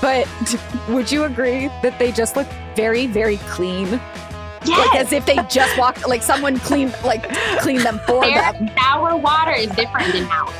[0.00, 0.28] But
[0.88, 4.00] would you agree that they just look very, very clean?
[4.64, 4.78] Yes.
[4.88, 7.28] Like as if they just walked, like someone cleaned, like
[7.60, 8.68] cleaned them for Their them.
[8.76, 10.54] shower water is different than ours.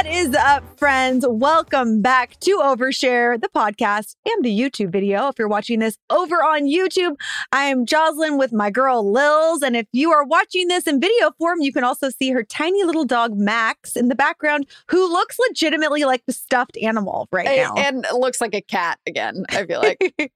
[0.00, 1.26] What is up, friends?
[1.28, 5.28] Welcome back to Overshare, the podcast and the YouTube video.
[5.28, 7.16] If you're watching this over on YouTube,
[7.52, 9.60] I am Jocelyn with my girl Lils.
[9.60, 12.82] And if you are watching this in video form, you can also see her tiny
[12.82, 17.74] little dog Max in the background, who looks legitimately like the stuffed animal right now.
[17.76, 19.98] And, and looks like a cat again, I feel like.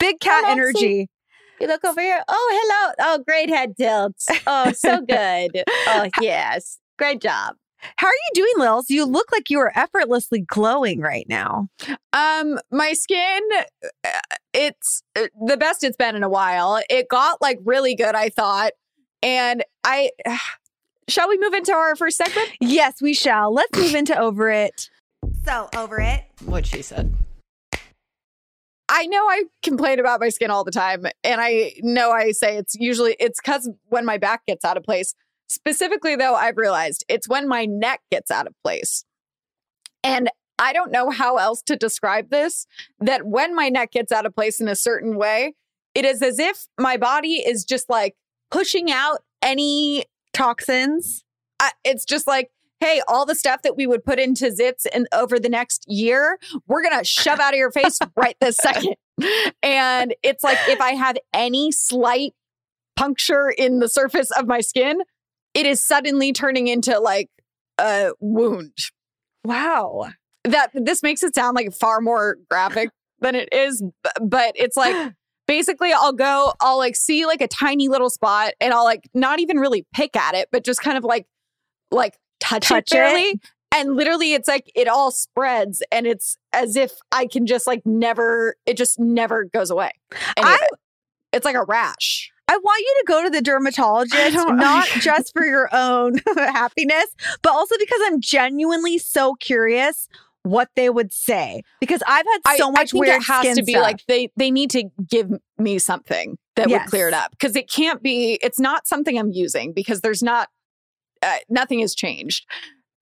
[0.00, 1.08] Big cat energy.
[1.60, 2.24] You look over here.
[2.26, 3.12] Oh, hello.
[3.12, 4.26] Oh, great head tilts.
[4.48, 5.62] Oh, so good.
[5.68, 6.80] oh, yes.
[6.98, 7.54] Great job.
[7.96, 8.90] How are you doing, Lils?
[8.90, 11.68] You look like you are effortlessly glowing right now.
[12.12, 13.40] Um, my skin,
[14.04, 14.10] uh,
[14.52, 16.80] it's uh, the best it's been in a while.
[16.88, 18.72] It got like really good, I thought.
[19.22, 20.10] And I,
[21.08, 22.50] shall we move into our first segment?
[22.60, 23.52] Yes, we shall.
[23.52, 24.90] Let's move into over it.
[25.44, 26.24] So, over it.
[26.44, 27.14] What she said.
[28.88, 32.56] I know I complain about my skin all the time, and I know I say
[32.56, 35.14] it's usually it's because when my back gets out of place.
[35.48, 39.04] Specifically, though, I've realized it's when my neck gets out of place,
[40.02, 42.66] and I don't know how else to describe this.
[42.98, 45.54] That when my neck gets out of place in a certain way,
[45.94, 48.16] it is as if my body is just like
[48.50, 51.24] pushing out any Toxins.
[51.60, 55.08] I, it's just like, hey, all the stuff that we would put into zits and
[55.14, 58.96] over the next year, we're gonna shove out of your face right this second.
[59.62, 62.34] And it's like if I have any slight
[62.96, 65.00] puncture in the surface of my skin,
[65.56, 67.28] it is suddenly turning into like
[67.78, 68.76] a wound.
[69.44, 70.10] Wow.
[70.44, 72.90] That this makes it sound like far more graphic
[73.20, 73.82] than it is,
[74.20, 75.12] but it's like
[75.48, 79.40] basically I'll go, I'll like see like a tiny little spot and I'll like not
[79.40, 81.26] even really pick at it, but just kind of like
[81.90, 82.98] like touch, Touch it it?
[82.98, 83.40] barely.
[83.74, 87.82] And literally it's like it all spreads and it's as if I can just like
[87.84, 89.90] never it just never goes away.
[90.36, 90.68] Any of I-
[91.32, 92.30] It's like a rash.
[92.48, 97.06] I want you to go to the dermatologist, not just for your own happiness,
[97.42, 100.08] but also because I'm genuinely so curious
[100.46, 101.62] what they would say.
[101.80, 103.82] Because I've had so I, much I think weird it has to be stuff.
[103.82, 107.68] like they they need to give me something that would clear it up because it
[107.68, 110.48] can't be it's not something I'm using because there's not
[111.22, 112.46] uh, nothing has changed.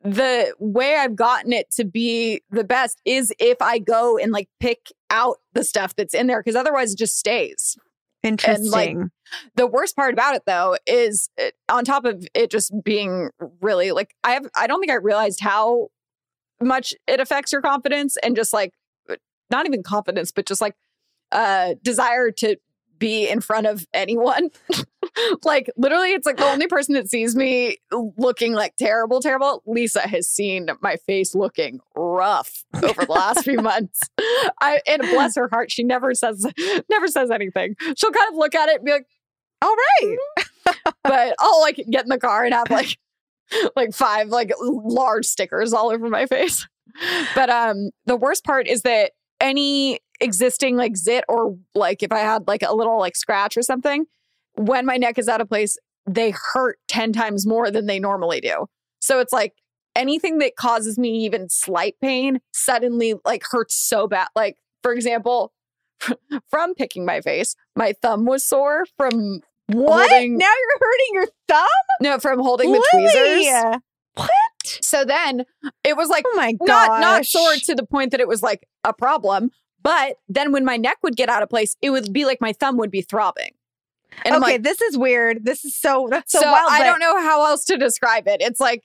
[0.02, 4.48] The way I've gotten it to be the best is if I go and like
[4.60, 7.76] pick out the stuff that's in there because otherwise it just stays.
[8.22, 9.10] interesting.
[9.56, 13.30] The worst part about it though is uh, on top of it just being
[13.60, 15.88] really like I have I don't think I realized how
[16.60, 18.72] much it affects your confidence and just like
[19.10, 19.16] uh,
[19.50, 20.74] not even confidence but just like
[21.32, 22.56] uh desire to
[22.98, 24.50] be in front of anyone.
[25.44, 27.76] like literally it's like the only person that sees me
[28.16, 33.58] looking like terrible terrible Lisa has seen my face looking rough over the last few
[33.62, 34.00] months.
[34.60, 36.46] I and bless her heart she never says
[36.88, 37.76] never says anything.
[37.96, 39.06] She'll kind of look at it and be like
[39.62, 40.16] All right.
[41.02, 42.98] but I'll like get in the car and have like
[43.76, 46.66] like five like large stickers all over my face.
[47.34, 52.20] But um the worst part is that any existing like zit or like if I
[52.20, 54.06] had like a little like scratch or something,
[54.54, 55.76] when my neck is out of place,
[56.06, 58.66] they hurt 10 times more than they normally do.
[59.00, 59.54] So it's like
[59.96, 64.28] anything that causes me even slight pain suddenly like hurts so bad.
[64.34, 65.52] Like, for example,
[66.48, 70.10] from picking my face, my thumb was sore from What?
[70.10, 71.66] Holding- now you're hurting your thumb?
[72.00, 73.44] no from holding the Lily!
[73.44, 73.80] tweezers.
[74.14, 74.30] What?
[74.80, 75.44] So then
[75.82, 76.88] it was like Oh my god.
[76.88, 79.50] not not sore to the point that it was like a problem,
[79.82, 82.52] but then when my neck would get out of place, it would be like my
[82.52, 83.52] thumb would be throbbing.
[84.24, 85.44] And okay, like, this is weird.
[85.44, 86.68] This is so that's so, so, wild.
[86.70, 88.40] I but- don't know how else to describe it.
[88.40, 88.82] It's like,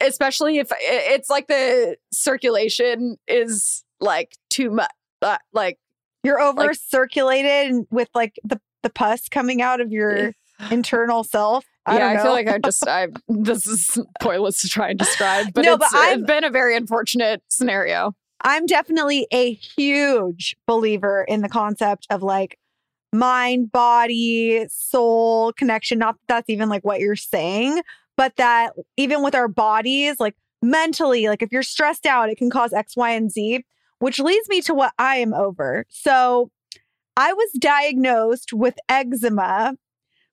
[0.00, 4.90] especially if it's like the circulation is like too much.
[5.22, 5.78] Uh, like,
[6.24, 10.32] You're over like- circulated with like the, the pus coming out of your
[10.70, 11.64] internal self.
[11.86, 15.52] I yeah, I feel like I just, I this is pointless to try and describe,
[15.54, 18.14] but No, it's, but it's been a very unfortunate scenario.
[18.42, 22.58] I'm definitely a huge believer in the concept of like
[23.12, 25.98] mind, body, soul connection.
[25.98, 27.82] Not that that's even like what you're saying,
[28.16, 32.50] but that even with our bodies, like mentally, like if you're stressed out, it can
[32.50, 33.64] cause X, Y, and Z,
[34.04, 35.86] which leads me to what I am over.
[35.88, 36.50] So
[37.16, 39.76] I was diagnosed with eczema.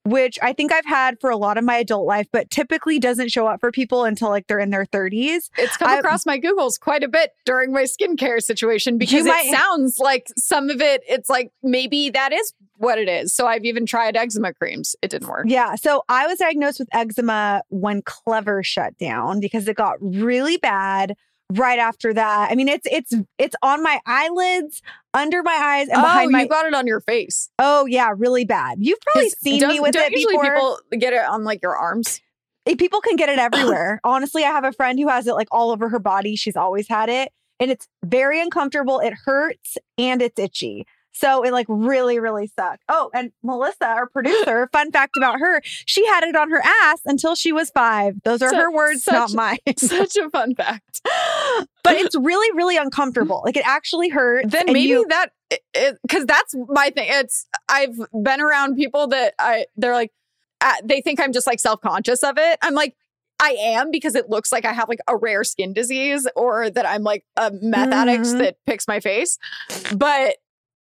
[0.03, 3.29] Which I think I've had for a lot of my adult life, but typically doesn't
[3.29, 5.51] show up for people until like they're in their 30s.
[5.59, 9.45] It's come I- across my Googles quite a bit during my skincare situation because might-
[9.45, 13.31] it sounds like some of it, it's like maybe that is what it is.
[13.35, 14.95] So I've even tried eczema creams.
[15.03, 15.45] It didn't work.
[15.47, 15.75] Yeah.
[15.75, 21.15] So I was diagnosed with eczema when Clevver shut down because it got really bad
[21.57, 22.51] right after that.
[22.51, 24.81] I mean, it's it's it's on my eyelids,
[25.13, 27.49] under my eyes, and oh, behind my you got it on your face.
[27.59, 28.77] Oh yeah, really bad.
[28.79, 30.53] You've probably seen does- me with it usually before.
[30.53, 32.21] people get it on like your arms.
[32.67, 33.99] Eh, people can get it everywhere.
[34.03, 36.35] Honestly, I have a friend who has it like all over her body.
[36.35, 37.31] She's always had it.
[37.59, 38.99] And it's very uncomfortable.
[38.99, 40.85] It hurts and it's itchy.
[41.13, 42.83] So it like really, really sucked.
[42.87, 47.01] Oh, and Melissa, our producer, fun fact about her, she had it on her ass
[47.05, 48.15] until she was five.
[48.23, 49.59] Those are her words, not mine.
[49.77, 51.01] Such a fun fact.
[51.83, 53.41] but it's really, really uncomfortable.
[53.45, 54.51] Like it actually hurts.
[54.51, 55.29] then maybe you- that
[56.01, 57.07] because that's my thing.
[57.09, 60.11] It's I've been around people that I they're like
[60.61, 62.57] uh, they think I'm just like self conscious of it.
[62.61, 62.95] I'm like
[63.41, 66.85] I am because it looks like I have like a rare skin disease or that
[66.85, 68.37] I'm like a meth addict Mhm.
[68.39, 69.37] that picks my face,
[69.95, 70.35] but.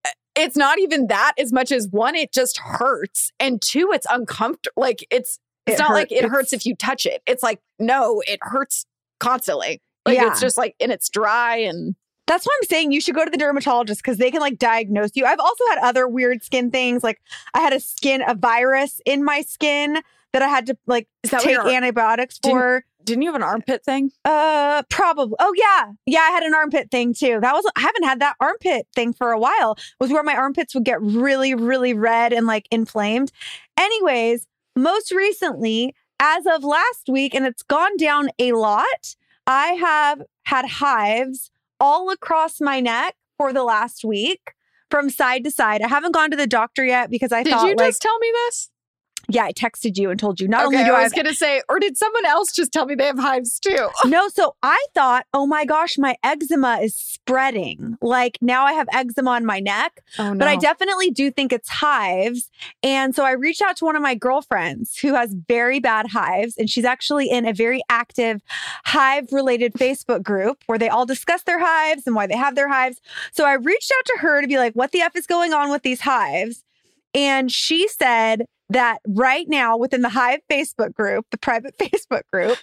[0.05, 4.05] uh, It's not even that as much as one, it just hurts, and two, it's
[4.09, 4.73] uncomfortable.
[4.81, 7.21] Like it's it's It not hurt- like it it's- hurts if you touch it.
[7.25, 8.85] It's like no, it hurts
[9.19, 9.81] constantly.
[10.07, 10.27] Like Yeah.
[10.31, 11.95] it's just like and it's dry and
[12.25, 15.12] That's why I'm saying you should go to the dermatologist because they can like diagnose
[15.15, 15.25] you.
[15.25, 17.04] I've also had other weird skin things.
[17.04, 17.21] Like
[17.54, 20.00] I had a skin, a virus in my skin
[20.33, 22.86] that I had to like what take antibiotics Didn't- for.
[23.04, 24.12] didn't you have an armpit thing?
[24.25, 25.36] Uh, probably.
[25.39, 26.19] Oh yeah, yeah.
[26.19, 27.39] I had an armpit thing too.
[27.42, 29.74] That was I haven't had that armpit thing for a while.
[29.77, 33.31] It was where my armpits would get really, really red and like inflamed.
[33.77, 39.15] Anyways, most recently, as of last week, and it's gone down a lot.
[39.47, 41.49] I have had hives
[41.79, 44.53] all across my neck for the last week.
[44.89, 45.81] From side to side.
[45.81, 48.01] I haven't gone to the doctor yet because I Did thought Did you like just
[48.01, 48.69] tell me this?
[49.29, 50.47] Yeah, I texted you and told you.
[50.47, 52.85] Not okay, only do I I was gonna say, or did someone else just tell
[52.85, 53.89] me they have hives too?
[54.06, 57.97] no, so I thought, oh my gosh, my eczema is spreading.
[58.01, 60.39] Like now I have eczema on my neck, Oh no!
[60.39, 62.50] but I definitely do think it's hives.
[62.83, 66.56] And so I reached out to one of my girlfriends who has very bad hives,
[66.57, 68.41] and she's actually in a very active
[68.85, 72.69] hive related Facebook group where they all discuss their hives and why they have their
[72.69, 73.01] hives.
[73.31, 75.69] So I reached out to her to be like, what the F is going on
[75.69, 76.63] with these hives?
[77.17, 82.59] And she said that right now within the Hive Facebook group, the private Facebook group,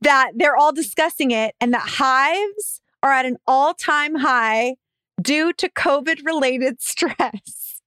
[0.00, 4.76] that they're all discussing it and that hives are at an all time high
[5.20, 7.82] due to COVID related stress.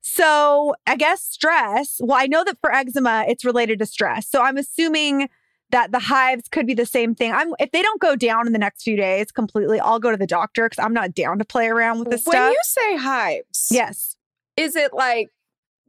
[0.00, 4.28] So I guess stress, well, I know that for eczema, it's related to stress.
[4.28, 5.28] So I'm assuming
[5.70, 7.30] that the hives could be the same thing.
[7.30, 10.16] I'm if they don't go down in the next few days completely, I'll go to
[10.16, 12.46] the doctor because I'm not down to play around with this when stuff.
[12.46, 14.16] When you say hives, yes.
[14.56, 15.30] is it like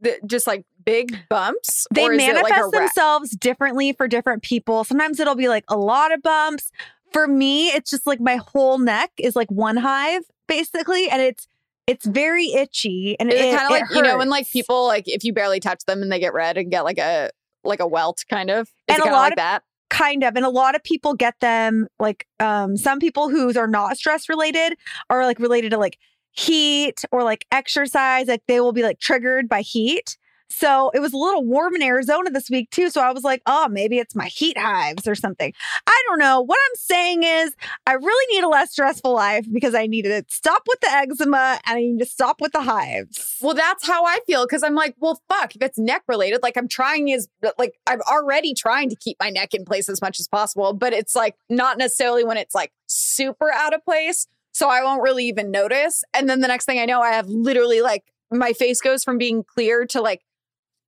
[0.04, 1.86] the, just like big bumps?
[1.92, 4.84] they or is it manifest like themselves differently for different people.
[4.84, 6.70] Sometimes it'll be like a lot of bumps.
[7.12, 11.46] For me, it's just like my whole neck is like one hive basically, and it's
[11.86, 15.04] it's very itchy and it's it, kind of like you know when like people like
[15.06, 17.30] if you barely touch them and they get red and get like a
[17.62, 18.68] like a welt kind of.
[18.88, 19.62] Is And it a lot like of- that.
[19.90, 23.68] kind of and a lot of people get them like um some people whose are
[23.68, 24.76] not stress related
[25.08, 25.98] are like related to like
[26.34, 30.16] heat or like exercise like they will be like triggered by heat
[30.50, 32.90] So it was a little warm in Arizona this week too.
[32.90, 35.52] So I was like, oh, maybe it's my heat hives or something.
[35.86, 36.42] I don't know.
[36.42, 40.22] What I'm saying is, I really need a less stressful life because I need to
[40.28, 43.36] stop with the eczema and I need to stop with the hives.
[43.40, 46.56] Well, that's how I feel because I'm like, well, fuck, if it's neck related, like
[46.56, 50.20] I'm trying is like I'm already trying to keep my neck in place as much
[50.20, 54.26] as possible, but it's like not necessarily when it's like super out of place.
[54.54, 56.04] So I won't really even notice.
[56.14, 59.18] And then the next thing I know, I have literally like my face goes from
[59.18, 60.22] being clear to like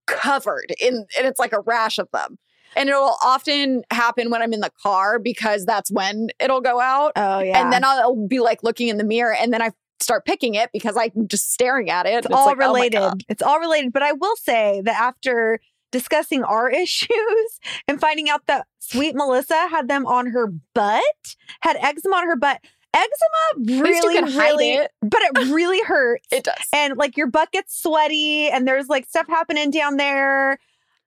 [0.07, 2.39] covered in, and it's like a rash of them.
[2.77, 7.13] And it'll often happen when I'm in the car because that's when it'll go out.
[7.17, 7.63] Oh, yeah.
[7.63, 10.71] And then I'll be like looking in the mirror and then I start picking it
[10.73, 12.25] because I'm just staring at it.
[12.25, 12.99] it's, all like, oh related.
[12.99, 13.25] God.
[13.29, 13.93] it's all related.
[13.93, 15.59] But I will say that after
[15.91, 21.03] discussing our issues and finding out that sweet Melissa had them on her butt,
[21.61, 22.61] had eczema on her butt.
[22.97, 24.91] Eczema really, really, it.
[25.03, 26.27] but it really hurts.
[26.33, 26.57] It does.
[26.73, 30.59] and like your butt gets sweaty and there's like stuff happening down there.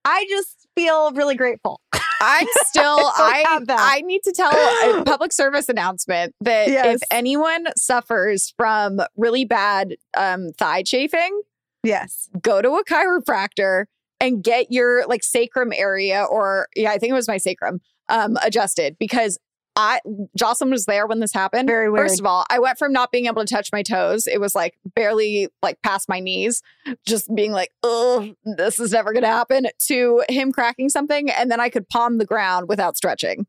[0.04, 1.80] I just feel really grateful.
[2.22, 2.84] I'm still
[3.16, 3.78] I have that.
[3.80, 6.96] I need to tell a public service announcement that Yes.
[6.96, 11.42] if anyone suffers from really bad um, thigh chafing,
[11.82, 12.28] Yes.
[12.40, 13.86] go to a chiropractor
[14.20, 18.36] and get your like sacrum area or yeah, I think it was my sacrum um,
[18.42, 19.38] adjusted because
[19.76, 20.00] I
[20.36, 21.68] Jocelyn was there when this happened.
[21.68, 22.08] Very weird.
[22.08, 24.26] First of all, I went from not being able to touch my toes.
[24.26, 26.60] It was like barely like past my knees,
[27.06, 31.30] just being like, oh, this is never going to happen, to him cracking something.
[31.30, 33.46] And then I could palm the ground without stretching.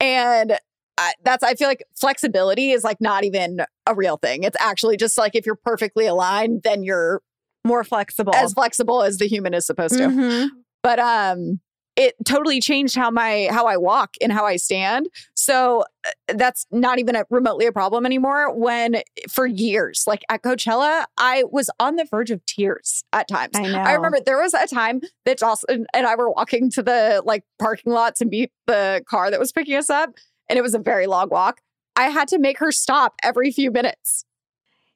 [0.00, 0.58] And
[0.98, 4.42] I, that's, I feel like flexibility is like not even a real thing.
[4.44, 7.22] It's actually just like if you're perfectly aligned, then you're
[7.64, 8.34] More flexible.
[8.34, 10.48] as flexible as the human is supposed to Mhm.
[10.82, 11.60] but um
[11.96, 15.08] it totally changed how my how I walk and how I stand.
[15.40, 18.54] So uh, that's not even a, remotely a problem anymore.
[18.54, 23.52] When for years, like at Coachella, I was on the verge of tears at times.
[23.54, 23.78] I know.
[23.78, 27.44] I remember there was a time that Jocelyn and I were walking to the like
[27.58, 30.10] parking lot to meet the car that was picking us up,
[30.50, 31.62] and it was a very long walk.
[31.96, 34.26] I had to make her stop every few minutes.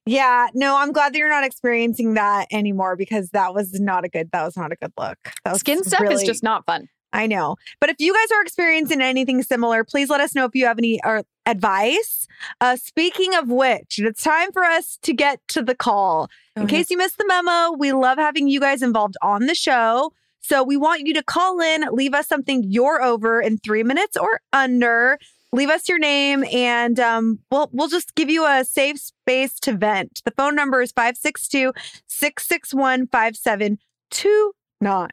[0.04, 4.10] Yeah, no, I'm glad that you're not experiencing that anymore because that was not a
[4.10, 5.16] good that was not a good look.
[5.46, 6.90] That Skin stuff is just not fun.
[7.14, 7.56] I know.
[7.80, 10.78] But if you guys are experiencing anything similar, please let us know if you have
[10.78, 12.26] any uh, advice.
[12.60, 16.28] Uh, speaking of which, it's time for us to get to the call.
[16.56, 20.12] In case you missed the memo, we love having you guys involved on the show.
[20.40, 24.16] So we want you to call in, leave us something you're over in three minutes
[24.16, 25.18] or under.
[25.52, 29.72] Leave us your name, and um, we'll we'll just give you a safe space to
[29.72, 30.20] vent.
[30.24, 31.72] The phone number is 562
[32.08, 35.08] 661 5729.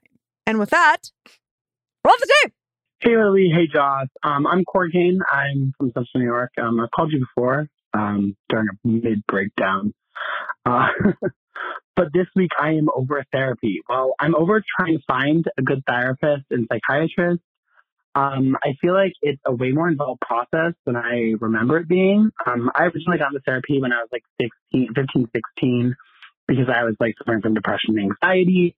[0.47, 1.11] And with that,
[2.05, 2.53] roll the tape.
[2.99, 4.07] Hey Lily, hey Joss.
[4.23, 5.19] Um, I'm Corey Kane.
[5.31, 6.51] I'm from Central New York.
[6.61, 9.93] Um, I've called you before um, during a mid breakdown.
[10.65, 10.87] Uh,
[11.95, 13.81] but this week I am over therapy.
[13.89, 17.41] Well, I'm over trying to find a good therapist and psychiatrist.
[18.13, 22.29] Um, I feel like it's a way more involved process than I remember it being.
[22.45, 25.95] Um, I originally got into therapy when I was like 16, 15, 16,
[26.47, 28.75] because I was like suffering from depression and anxiety.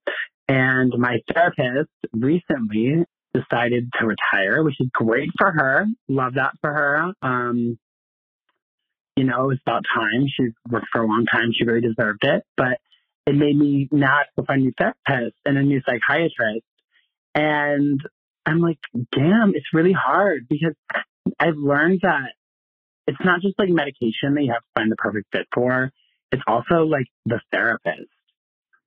[0.47, 5.85] And my therapist recently decided to retire, which is great for her.
[6.07, 7.13] Love that for her.
[7.21, 7.77] Um,
[9.15, 10.25] you know, it's about time.
[10.27, 11.51] She's worked for a long time.
[11.57, 12.43] She really deserved it.
[12.57, 12.79] But
[13.25, 16.65] it made me now have find a new therapist and a new psychiatrist.
[17.35, 18.01] And
[18.45, 18.79] I'm like,
[19.11, 20.75] damn, it's really hard because
[21.39, 22.33] I've learned that
[23.07, 25.91] it's not just like medication that you have to find the perfect fit for.
[26.31, 28.09] It's also like the therapist.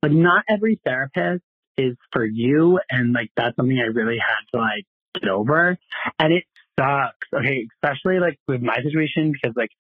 [0.06, 1.42] Like not every therapist
[1.76, 2.78] is for you.
[2.90, 4.84] And like, that's something I really had to like
[5.14, 5.76] get over.
[6.18, 6.44] And it
[6.78, 7.26] sucks.
[7.34, 7.66] Okay.
[7.82, 9.70] Especially like with my situation, because like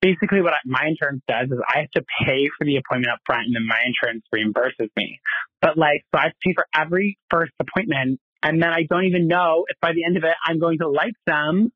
[0.00, 3.20] basically what I, my insurance does is I have to pay for the appointment up
[3.26, 5.20] front and then my insurance reimburses me.
[5.60, 8.20] But like, so I have to pay for every first appointment.
[8.42, 10.88] And then I don't even know if by the end of it, I'm going to
[10.88, 11.72] like them.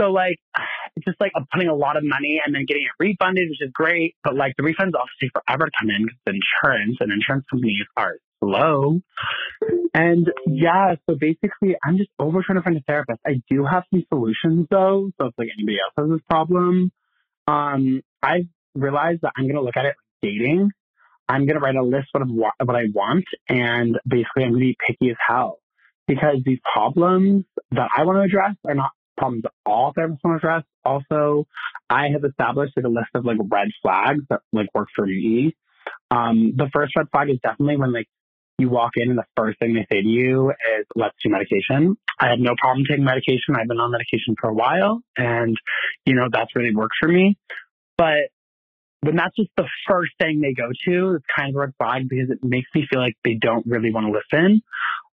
[0.00, 0.38] So like,
[0.96, 3.62] it's just like I'm putting a lot of money and then getting it refunded, which
[3.62, 4.16] is great.
[4.24, 7.86] But like the refunds also take forever to come in because insurance and insurance companies
[7.96, 9.00] are slow.
[9.94, 13.20] And yeah, so basically I'm just over trying to find a therapist.
[13.26, 15.10] I do have some solutions though.
[15.20, 16.92] So if like anybody else has this problem,
[17.46, 20.70] um, I've realized that I'm going to look at it like dating.
[21.28, 23.24] I'm going to write a list of what, what I want.
[23.48, 25.58] And basically I'm going to be picky as hell
[26.06, 30.48] because these problems that I want to address are not problems all therapists want to
[30.48, 30.64] address.
[30.84, 31.46] Also,
[31.88, 35.54] I have established like a list of like red flags that like work for me.
[36.10, 38.08] Um, the first red flag is definitely when like
[38.58, 41.96] you walk in and the first thing they say to you is, let's do medication.
[42.18, 43.56] I have no problem taking medication.
[43.56, 45.56] I've been on medication for a while and,
[46.04, 47.38] you know, that's really worked for me.
[47.96, 48.28] But
[49.02, 52.08] when that's just the first thing they go to, it's kind of a red flag
[52.08, 54.60] because it makes me feel like they don't really want to listen.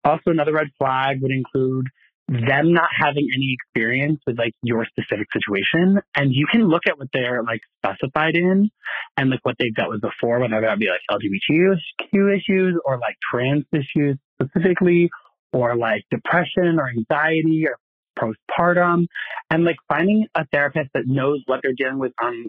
[0.04, 1.86] Also, another red flag would include
[2.28, 5.98] them not having any experience with like your specific situation.
[6.14, 8.70] And you can look at what they're like specified in
[9.16, 13.16] and like what they've dealt with before, whether that be like LGBTQ issues or like
[13.32, 15.08] trans issues specifically,
[15.54, 17.78] or like depression or anxiety or
[18.18, 19.06] postpartum.
[19.50, 22.46] And like finding a therapist that knows what they're dealing with on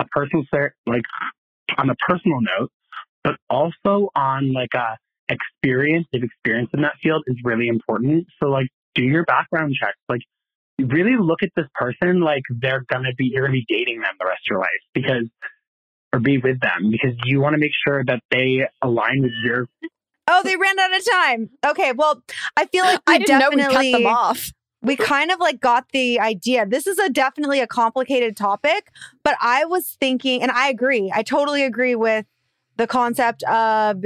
[0.00, 0.44] a personal,
[0.86, 1.02] like
[1.78, 2.72] on a personal note,
[3.22, 4.96] but also on like a
[5.28, 8.26] experience they've experienced in that field is really important.
[8.42, 9.98] So like do your background checks.
[10.08, 10.22] Like
[10.78, 14.26] really look at this person like they're gonna be you're gonna be dating them the
[14.26, 15.28] rest of your life because
[16.12, 19.68] or be with them because you want to make sure that they align with your
[20.32, 21.50] Oh, they ran out of time.
[21.66, 22.22] Okay, well,
[22.56, 24.52] I feel like we I didn't know definitely we cut them off.
[24.80, 26.66] we kind of like got the idea.
[26.66, 28.92] This is a definitely a complicated topic,
[29.24, 31.10] but I was thinking, and I agree.
[31.12, 32.26] I totally agree with
[32.76, 34.04] the concept of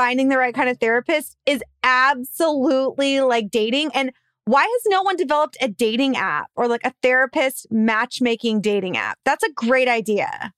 [0.00, 3.90] finding the right kind of therapist is absolutely like dating.
[3.92, 4.12] And
[4.46, 9.18] why has no one developed a dating app or like a therapist matchmaking dating app?
[9.26, 10.54] That's a great idea.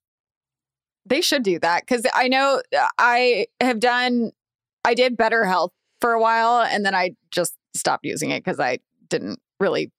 [1.07, 4.31] They should do that because I know uh, I have done,
[4.85, 5.71] I did BetterHelp
[6.01, 9.91] for a while and then I just stopped using it because I didn't really,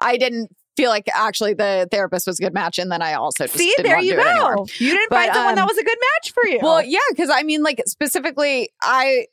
[0.00, 2.78] I didn't feel like actually the therapist was a good match.
[2.78, 4.56] And then I also just See, didn't there you do it anymore.
[4.56, 4.66] go.
[4.78, 6.58] You didn't But, find someone that um, was a good match for you.
[6.62, 9.26] Well, yeah, because I mean, like specifically, I,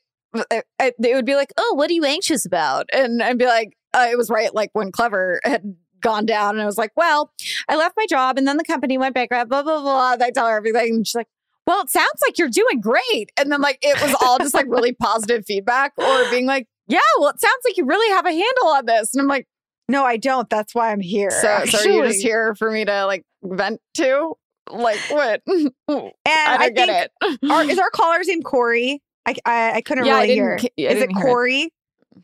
[0.52, 3.46] I I- they would be like, "Oh, what are you anxious about?" And I'd be
[3.46, 6.92] like, uh, "It was right." Like when Clevver had gone down, and I was like,
[6.96, 7.32] "Well,
[7.68, 10.14] I left my job, and then the company went bankrupt." Blah blah blah.
[10.14, 11.28] And I tell her everything, and she's like.
[11.68, 13.32] Well, it sounds like you're doing great.
[13.38, 16.98] And then, like, it was all just like really positive feedback or being like, yeah,
[17.20, 19.14] well, it sounds like you really have a handle on this.
[19.14, 19.48] And I'm like,
[19.92, 20.50] no, I don't.
[20.50, 21.30] That's why I'm here.
[21.30, 24.34] so, so are you just here for me to like vent to?
[24.70, 25.42] Like, what?
[25.48, 25.74] And
[26.26, 27.42] I I, don't think get it.
[27.52, 29.02] our, is our caller's name Corey?
[29.26, 30.44] I, I, I couldn't Yeah, really didn't
[30.78, 30.90] hear.
[30.90, 31.22] I Is it didn't it.
[31.22, 31.74] Corey?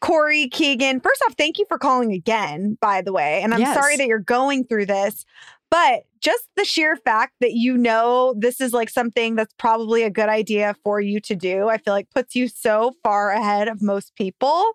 [0.02, 1.00] Corey Keegan.
[1.00, 3.42] First off, thank you for calling again, by the way.
[3.42, 3.74] And I'm Yes.
[3.74, 5.26] sorry that you're going through this,
[5.70, 10.10] but just the sheer fact that you know this is like something that's probably a
[10.10, 13.82] good idea for you to do, I feel like puts you so far ahead of
[13.82, 14.66] most people.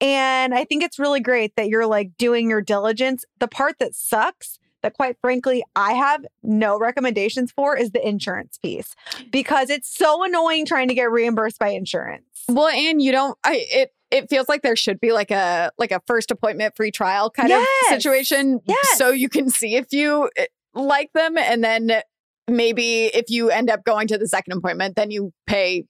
[0.00, 3.24] And I think it's really great that you're like doing your diligence.
[3.38, 8.58] The part that sucks, that quite frankly, I have no recommendations for is the insurance
[8.58, 8.94] piece
[9.30, 12.24] because it's so annoying trying to get reimbursed by insurance.
[12.48, 13.36] Well, and you don't.
[13.42, 16.90] I it it feels like there should be like a like a first appointment free
[16.90, 17.66] trial kind Yes.
[17.90, 18.98] of situation, Yes.
[18.98, 22.02] so you can see if you eh, like them, and then
[22.48, 25.84] maybe if you end up going to the second appointment, then you pay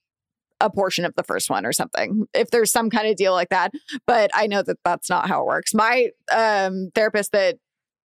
[0.60, 2.24] a portion of the first one or something.
[2.32, 3.72] If there's some kind of deal like that,
[4.06, 5.74] but I know that that's not how it works.
[5.74, 7.56] My um therapist that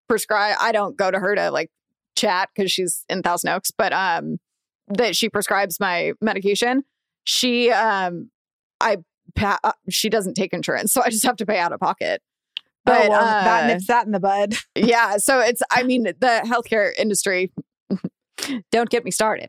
[0.08, 1.70] prescribe, I don't go to her to like
[2.14, 4.36] chat because she's in Thousand Oaks, but um
[4.88, 6.82] that she prescribes my medication.
[7.24, 8.30] She um
[8.80, 8.98] I
[9.34, 12.22] pa- uh, she doesn't take insurance, so I just have to pay out of pocket.
[12.84, 14.54] But oh, well, that uh, nips that in the bud.
[14.74, 17.52] yeah, so it's I mean the healthcare industry.
[18.70, 19.48] don't get me started.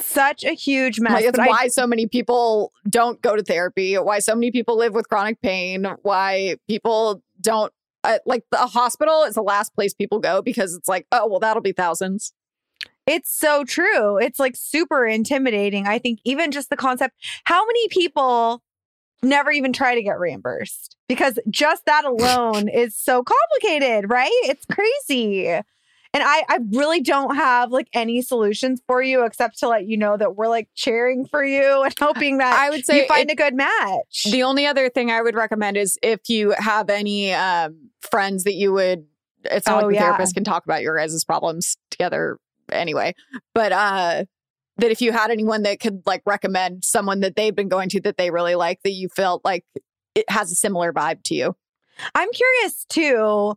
[0.00, 1.12] Such a huge mess.
[1.12, 3.94] Like it's but I- why so many people don't go to therapy.
[3.94, 5.86] Why so many people live with chronic pain.
[6.02, 7.72] Why people don't
[8.04, 11.40] uh, like the hospital is the last place people go because it's like oh well
[11.40, 12.32] that'll be thousands.
[13.06, 14.18] It's so true.
[14.18, 15.86] It's like super intimidating.
[15.86, 17.14] I think even just the concept,
[17.44, 18.62] how many people
[19.22, 20.96] never even try to get reimbursed?
[21.08, 24.30] Because just that alone is so complicated, right?
[24.44, 25.48] It's crazy.
[26.14, 29.96] And I, I really don't have like any solutions for you except to let you
[29.98, 33.28] know that we're like cheering for you and hoping that I would say you find
[33.30, 34.24] it- a good match.
[34.30, 38.54] The only other thing I would recommend is if you have any um, friends that
[38.54, 39.04] you would,
[39.44, 40.00] it's not Oh, like the yeah.
[40.06, 42.38] therapist can talk about your guys' problems together
[42.72, 43.14] anyway,
[43.54, 44.24] but uh,
[44.78, 48.00] that if you had anyone that could like recommend someone that they've been going to
[48.02, 49.64] that they really like, that you felt like
[50.14, 51.56] it has a similar vibe to you.
[52.14, 53.54] I'm curious too.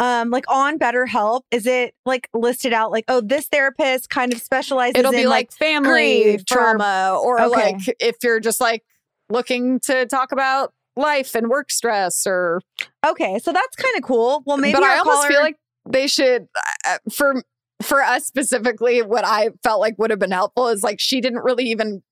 [0.00, 4.40] Um, like on BetterHelp, is it like listed out like, oh, this therapist kind of
[4.40, 7.72] specializes It'll in be like family grief or- trauma or, Okay.
[7.72, 8.84] like if you're just like
[9.28, 12.60] looking to talk about life and work stress or
[13.04, 14.42] Okay, so that's kind of cool.
[14.46, 15.56] Well, maybe but our I almost feel like
[15.88, 16.46] they should
[16.86, 17.42] uh, for
[17.82, 19.02] for us specifically.
[19.02, 22.02] What I felt like would have been helpful is like she didn't really even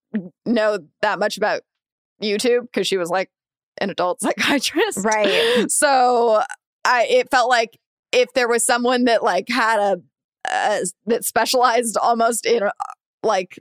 [0.44, 1.62] know that much about
[2.22, 3.30] YouTube because she was like
[3.78, 5.70] an adult psychiatrist, right.
[5.70, 6.42] So
[6.84, 7.78] I it felt like
[8.12, 10.00] if there was someone that like had a
[10.50, 12.70] uh, that specialized almost in uh,
[13.22, 13.58] like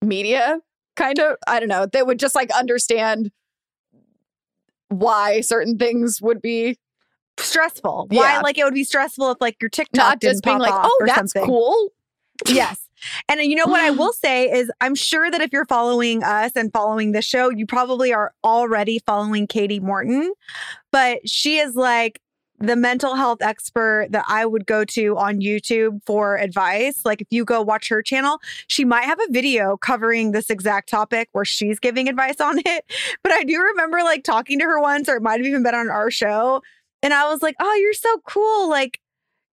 [0.00, 0.60] media
[0.96, 3.30] kind of I don't know that would just like understand
[4.88, 6.78] why certain things would be
[7.38, 8.06] Stressful.
[8.10, 8.34] Why?
[8.34, 8.40] Yeah.
[8.40, 11.02] Like it would be stressful if like your TikTok not didn't just being like oh
[11.06, 11.46] that's something.
[11.46, 11.92] cool
[12.48, 12.78] Yes.
[13.28, 16.22] And uh, you know what I will say is I'm sure that if you're following
[16.22, 20.32] us and following the show, you probably are already following Kati Morton,
[20.90, 22.20] but she is like
[22.60, 27.02] the mental health expert that I would go to on YouTube for advice.
[27.04, 30.88] Like if you go watch her channel, she might have a video covering this exact
[30.88, 32.84] topic where she's giving advice on it.
[33.22, 35.74] But I do remember like talking to her once, or it might have even been
[35.74, 36.62] on our show.
[37.02, 38.68] And I was like, oh, you're so cool.
[38.68, 38.98] Like,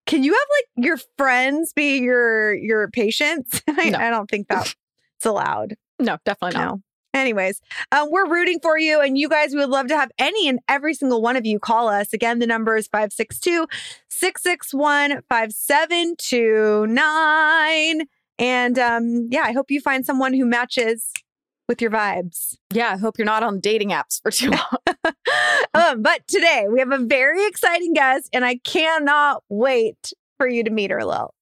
[0.06, 3.62] can you have like your friends be your your patients?
[3.68, 4.00] I, No.
[4.00, 4.76] I don't think that's
[5.26, 5.76] allowed.
[6.00, 6.66] No, definitely not.
[6.66, 6.82] No.
[7.14, 7.62] Anyways,
[7.94, 10.60] um, we're rooting for you, and you guys we would love to have any and
[10.68, 12.12] every single one of you call us.
[12.12, 13.68] Again, the number is 562
[14.10, 18.02] 661 5729.
[18.38, 21.14] And um, yeah, I hope you find someone who matches
[21.70, 22.58] with your vibes.
[22.74, 24.78] Yeah, I hope you're not on dating apps for too long.
[25.74, 30.64] um, but today we have a very exciting guest, and I cannot wait for you
[30.64, 31.34] to meet her, Lil.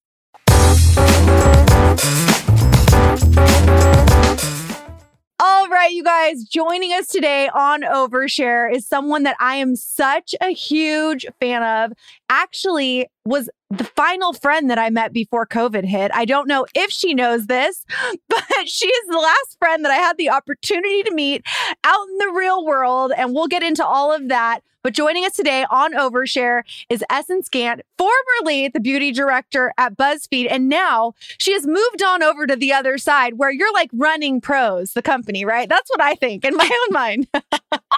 [5.40, 10.36] All right, you guys, joining us today on Overshare is someone that I am such
[10.40, 11.98] a huge fan of.
[12.36, 16.10] Actually, was the final friend that I met before COVID hit.
[16.16, 17.86] I don't know if she knows this,
[18.28, 21.46] but she is the last friend that I had the opportunity to meet
[21.84, 23.12] out in the real world.
[23.16, 24.62] And we'll get into all of that.
[24.84, 30.48] But joining us today on Overshare is Essence Gant, formerly the beauty director at BuzzFeed.
[30.50, 34.42] And now she has moved on over to the other side where you're like running
[34.42, 35.70] Prose, the company, right?
[35.70, 37.28] That's what I think in my own mind.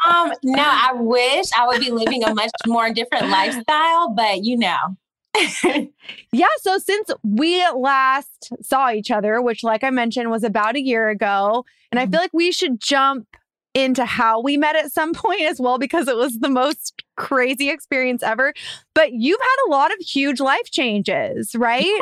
[0.07, 4.57] Um, no, I wish I would be living a much more different lifestyle, but you
[4.57, 4.77] know.
[6.31, 6.45] Yeah.
[6.61, 11.09] So since we last saw each other, which, like I mentioned, was about a year
[11.09, 12.11] ago, and I mm-hmm.
[12.11, 13.27] feel like we should jump
[13.73, 17.69] into how we met at some point as well, because it was the most crazy
[17.69, 18.53] experience ever.
[18.93, 22.01] But you've had a lot of huge life changes, right?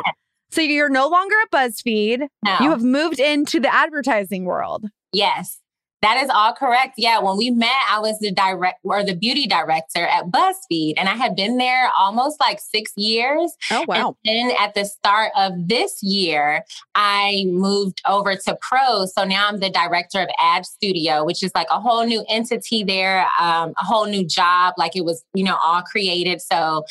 [0.52, 2.28] So you're no longer at BuzzFeed.
[2.44, 2.56] No.
[2.60, 4.86] You have moved into the advertising world.
[5.12, 5.58] yes.
[6.04, 6.96] That is all correct.
[6.98, 11.08] Yeah, when we met, I was the direct or the beauty director at BuzzFeed, and
[11.08, 13.56] I had been there almost like six years.
[13.70, 14.14] Oh, wow.
[14.26, 16.62] And then at the start of this year,
[16.94, 19.06] I moved over to Pro.
[19.06, 22.84] So now I'm the director of Ad Studio, which is like a whole new entity
[22.84, 24.74] there, um, a whole new job.
[24.76, 26.42] Like it was, you know, all created.
[26.42, 26.84] So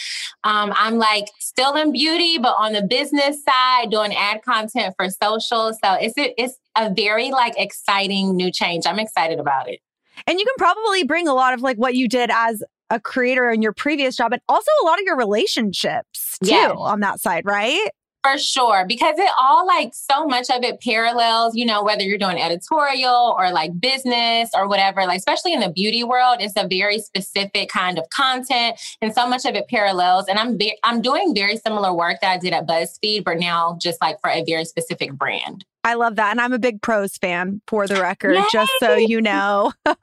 [0.43, 5.07] um, I'm like still in beauty, but on the business side, doing ad content for
[5.11, 5.71] social.
[5.83, 8.85] So it's it's a very like exciting new change.
[8.85, 9.79] I'm excited about it.
[10.27, 13.49] And you can probably bring a lot of like what you did as a creator
[13.49, 16.75] in your previous job and also a lot of your relationships too Yes.
[16.77, 17.89] on that side, right?
[18.23, 22.17] For sure, because it all like so much of it parallels, you know, whether you're
[22.17, 26.65] doing editorial or like business or whatever, like especially in the beauty world, it's a
[26.67, 30.27] very specific kind of content and so much of it parallels.
[30.29, 33.77] And I'm ve- I'm doing very similar work that I did at BuzzFeed, but now
[33.81, 35.65] just like for a very specific brand.
[35.83, 36.31] I love that.
[36.31, 39.73] And I'm a big Prose fan for the record, just so you know.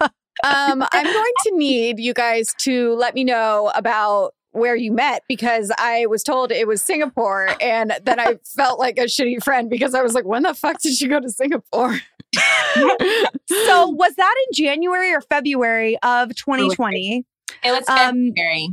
[0.43, 5.23] Um, I'm going to need you guys to let me know about where you met
[5.29, 9.71] because I was told it was Singapore, and then I felt like a shitty friend
[9.71, 11.99] because I was like, "When the fuck did you go to Singapore?"
[12.37, 17.25] so was that in January or February of 2020?
[17.65, 18.69] It was Um, February.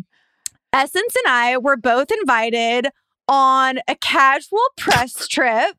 [0.73, 2.89] Essence and I were both invited
[3.27, 5.75] on a casual press trip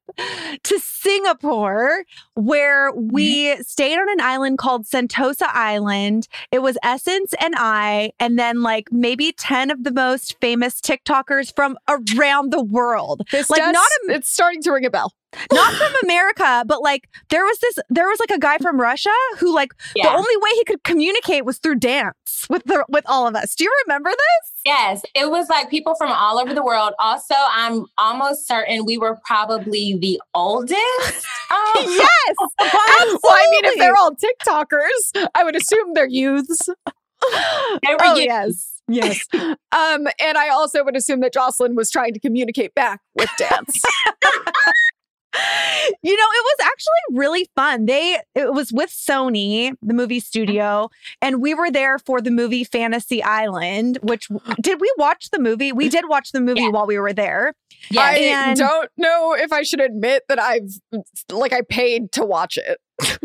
[0.63, 3.63] to Singapore where we mm-hmm.
[3.63, 6.29] stayed on an island called Sentosa Island.
[6.51, 11.55] It was Essence and I, and then like maybe 10 of the most famous TikTokers
[11.55, 13.23] from around the world.
[13.31, 15.13] This Like, does- not it's starting to ring a bell.
[15.53, 19.11] Not from America, but like there was this, there was like a guy from Russia
[19.39, 23.27] who like the only way he could communicate was through dance with the with all
[23.27, 23.55] of us.
[23.55, 24.53] Do you remember this?
[24.65, 26.93] Yes, it was like people from all over the world.
[26.99, 30.79] Also, I'm almost certain we were probably the oldest.
[31.51, 32.37] Um, yes.
[32.61, 36.69] Well, I mean, if they're all TikTokers, I would assume they're youths.
[37.23, 38.27] They were Oh, youth.
[38.27, 39.27] yes, yes.
[39.73, 43.81] Um, and I also would assume that Jocelyn was trying to communicate back with dance.
[46.03, 47.87] You know, it was actually really fun.
[47.87, 50.89] They it was with Sony, the movie studio,
[51.23, 54.29] and we were there for the movie Fantasy Island, which
[54.61, 55.71] did we watch the movie?
[55.73, 56.71] We did watch the movie Yeah.
[56.71, 57.55] while we were there.
[57.91, 60.71] Yeah, I and- don't know if I should admit that I've
[61.31, 62.79] like I paid to watch it.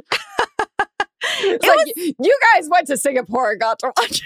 [1.40, 4.22] it's like you guys went to Singapore and got to watch it.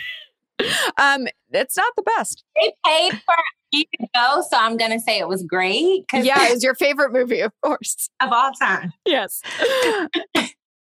[0.98, 2.44] Um, it's not the best.
[2.56, 3.36] they paid for
[3.72, 6.06] you to go, so I'm gonna say it was great.
[6.12, 8.10] Yeah, it's your favorite movie, of course.
[8.20, 8.94] of all time.
[9.06, 9.42] Yes.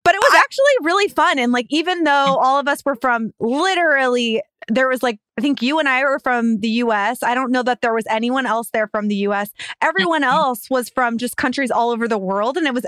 [0.06, 1.40] But it was actually really fun.
[1.40, 5.60] And like, even though all of us were from literally, there was like I think
[5.62, 7.24] you and I were from the US.
[7.24, 9.50] I don't know that there was anyone else there from the US.
[9.82, 12.56] Everyone else was from just countries all over the world.
[12.56, 12.86] And it was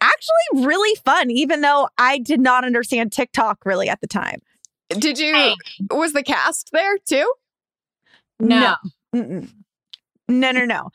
[0.00, 4.40] actually really fun, even though I did not understand TikTok really at the time.
[4.90, 5.54] Did you,
[5.90, 7.32] was the cast there too?
[8.38, 8.76] No.
[9.12, 9.46] No,
[10.28, 10.64] no, no.
[10.64, 10.90] no.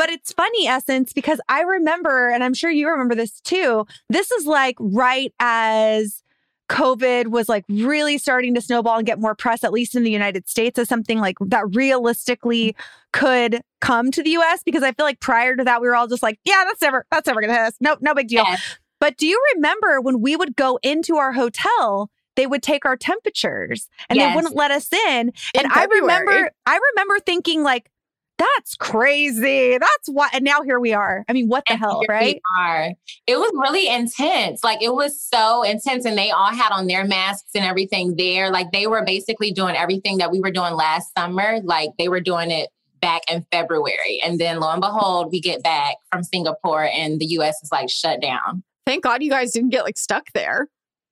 [0.00, 3.86] But it's funny, Essence, because I remember, and I'm sure you remember this too.
[4.08, 6.22] This is like right as
[6.70, 10.10] COVID was like really starting to snowball and get more press, at least in the
[10.10, 12.74] United States, as something like that realistically
[13.12, 14.62] could come to the US.
[14.62, 17.04] Because I feel like prior to that, we were all just like, yeah, that's never,
[17.10, 17.74] that's never gonna hit us.
[17.80, 18.44] No, no big deal.
[18.46, 18.78] Yes.
[19.00, 22.10] But do you remember when we would go into our hotel?
[22.40, 24.32] They would take our temperatures and Yes.
[24.32, 25.28] they wouldn't let us in.
[25.28, 27.90] In and I remember, I remember thinking like,
[28.38, 29.76] that's crazy.
[29.76, 30.30] That's why.
[30.32, 31.26] And now here we are.
[31.28, 32.40] I mean, what the And hell, here we right?
[32.58, 32.92] are.
[33.26, 34.64] It was really intense.
[34.64, 38.50] Like it was so intense, and they all had on their masks and everything there.
[38.50, 41.58] Like they were basically doing everything that we were doing last summer.
[41.62, 42.70] Like they were doing it
[43.02, 47.26] back in February, and then lo and behold, we get back from Singapore, and the
[47.26, 47.56] U.S.
[47.62, 48.62] is like shut down.
[48.86, 50.66] Thank God you guys didn't get like stuck there.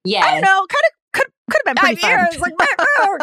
[0.05, 0.25] Yeah.
[0.25, 0.47] I don't know.
[0.49, 0.98] Kind of
[1.49, 2.27] could could have been I pretty mean, fun.
[2.31, 2.57] it's like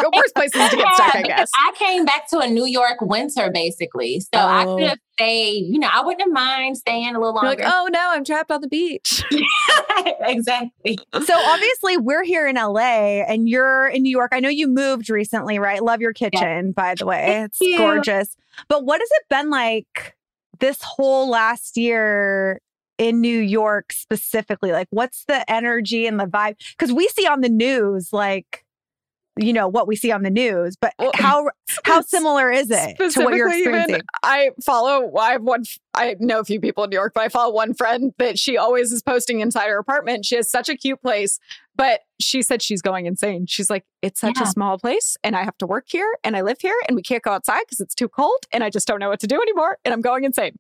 [0.04, 1.50] the worst places to get stuck, I guess.
[1.56, 4.20] I came back to a New York winter basically.
[4.20, 4.78] So I Oh.
[4.78, 7.74] could have stayed, you know, I wouldn't have mind staying a little You're like, longer.
[7.74, 9.24] oh no, I'm trapped on the beach.
[10.22, 10.98] exactly.
[11.24, 14.32] so obviously we're here in LA and you're in New York.
[14.34, 15.82] I know you moved recently, right?
[15.84, 17.44] Love your kitchen, by the way.
[17.46, 17.78] It's you.
[17.78, 18.36] gorgeous.
[18.68, 20.16] But what has it been like
[20.60, 22.60] this whole last year
[22.98, 24.72] in New York specifically?
[24.72, 26.56] Like what's the energy and the vibe?
[26.78, 28.62] Because we see on the news like
[29.38, 31.50] you know what we see on the news, but Well, how
[31.84, 34.02] how similar is it to what you're Specifically, even, experiencing?
[34.24, 35.12] I follow.
[35.18, 35.64] I have one.
[35.94, 38.56] I know a few people in New York, but I follow one friend that she
[38.58, 40.24] always is posting inside her apartment.
[40.24, 41.38] She has such a cute place,
[41.76, 43.46] but she said she's going insane.
[43.46, 44.44] She's like, it's such Yeah.
[44.44, 47.02] a small place, and I have to work here, and I live here, and we
[47.02, 49.42] can't go outside because it's too cold, and I just don't know what to do
[49.42, 50.56] anymore, and I'm going insane.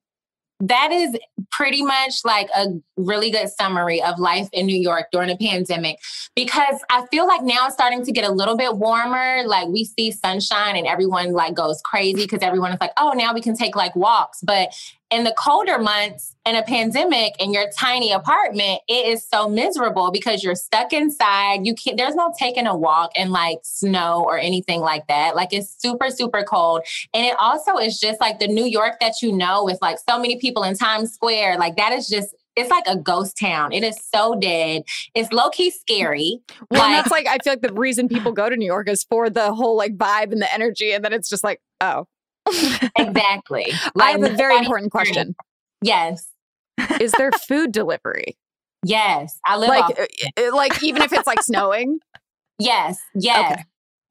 [0.61, 1.17] That is
[1.51, 5.99] pretty much like a really good summary of life in New York during the pandemic
[6.35, 9.43] because I feel like now it's starting to get a little bit warmer.
[9.45, 13.33] Like we see sunshine and everyone like goes crazy because everyone is like, oh, now
[13.33, 14.39] we can take like walks.
[14.41, 14.69] But
[15.15, 20.11] in the colder months in a pandemic in your tiny apartment, it is so miserable
[20.11, 21.65] because you're stuck inside.
[21.65, 25.35] You can't, there's no taking a walk in like snow or anything like that.
[25.35, 26.81] Like it's super, super cold.
[27.13, 30.19] And it also is just like the New York that you know with like so
[30.19, 31.57] many people in Times Square.
[31.59, 33.71] Like that is just, it's like a ghost town.
[33.73, 34.83] It is so dead.
[35.13, 36.39] It's low key scary.
[36.69, 39.03] Well, Like- that's like I feel like the reason people go to New York is
[39.03, 42.05] for the whole like vibe and the energy, and then it's just like, oh,
[42.97, 43.71] Exactly.
[43.99, 45.35] I have a very nobody- important question:
[45.81, 46.27] Yes.
[46.99, 48.37] Is there food delivery?
[48.83, 49.39] Yes.
[49.45, 49.99] I live Like, off.
[49.99, 51.99] uh, uh, like even if it's like snowing?
[52.59, 52.99] Yes.
[53.15, 53.53] Yes.
[53.53, 53.63] Okay.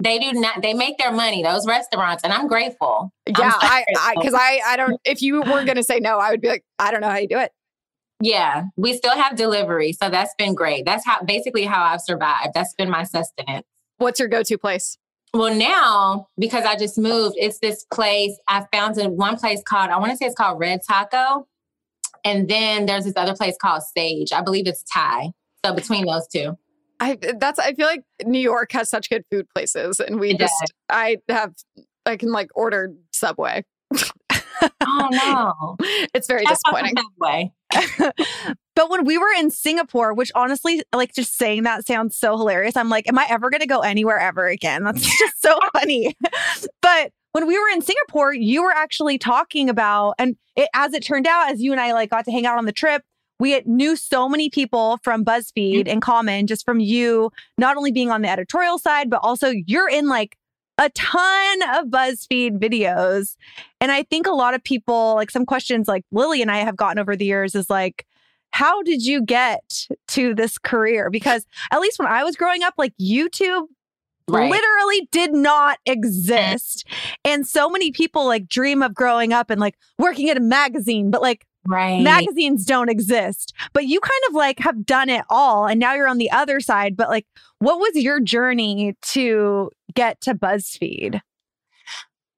[0.03, 3.13] They do not, they make their money, those restaurants, and I'm grateful.
[3.29, 3.85] I'm Yeah, so I
[4.17, 5.01] because I, I don't.
[5.05, 7.29] If you were gonna say no, I would be like, I don't know how you
[7.29, 7.53] do it.
[8.21, 9.93] Yeah, we still have delivery.
[9.93, 10.85] So that's been great.
[10.85, 12.51] That's how basically how I've survived.
[12.55, 13.67] That's been my sustenance.
[13.99, 14.99] What's your go-to place?
[15.35, 19.91] Well, now because I just moved, it's this place I found in one place called,
[19.91, 21.47] I want to say it's called Red Taco.
[22.25, 24.33] And then there's this other place called Sage.
[24.33, 25.33] I believe it's Thai.
[25.67, 26.57] So between those two.
[27.01, 30.39] I that's I feel like New York has such good food places, and we It
[30.39, 30.51] does.
[30.61, 31.53] just I have
[32.07, 33.65] I can like order Subway.
[34.87, 35.77] Oh no.
[36.15, 36.95] It's very That's disappointing.
[36.97, 37.53] Subway.
[38.75, 42.77] But when we were in Singapore, which honestly, like just saying that sounds so hilarious.
[42.77, 44.85] I'm like, am I ever going to go anywhere ever again?
[44.85, 46.15] That's just so funny.
[46.83, 51.03] but when we were in Singapore, you were actually talking about, and it, as it
[51.03, 53.03] turned out, as you and I like got to hang out on the trip,
[53.41, 55.89] we knew so many people from BuzzFeed mm-hmm.
[55.89, 59.89] in common, just from you not only being on the editorial side, but also you're
[59.89, 60.37] in like
[60.79, 63.37] a ton of BuzzFeed videos.
[63.81, 66.77] And I think a lot of people, like some questions like Lily and I have
[66.77, 68.07] gotten over the years is like,
[68.55, 71.11] how did you get to this career?
[71.11, 73.67] Because at least when I was growing up, like YouTube
[74.27, 74.49] Right.
[74.49, 75.99] literally did not mm-hmm.
[75.99, 76.87] exist.
[77.25, 81.11] And so many people like dream of growing up and like working at a magazine,
[81.11, 82.01] but like Right.
[82.01, 83.53] magazines don't exist.
[83.73, 86.61] But you kind of like have done it all and now you're on the other
[86.61, 86.97] side.
[86.97, 87.27] But like,
[87.59, 91.21] what was your journey to get to BuzzFeed?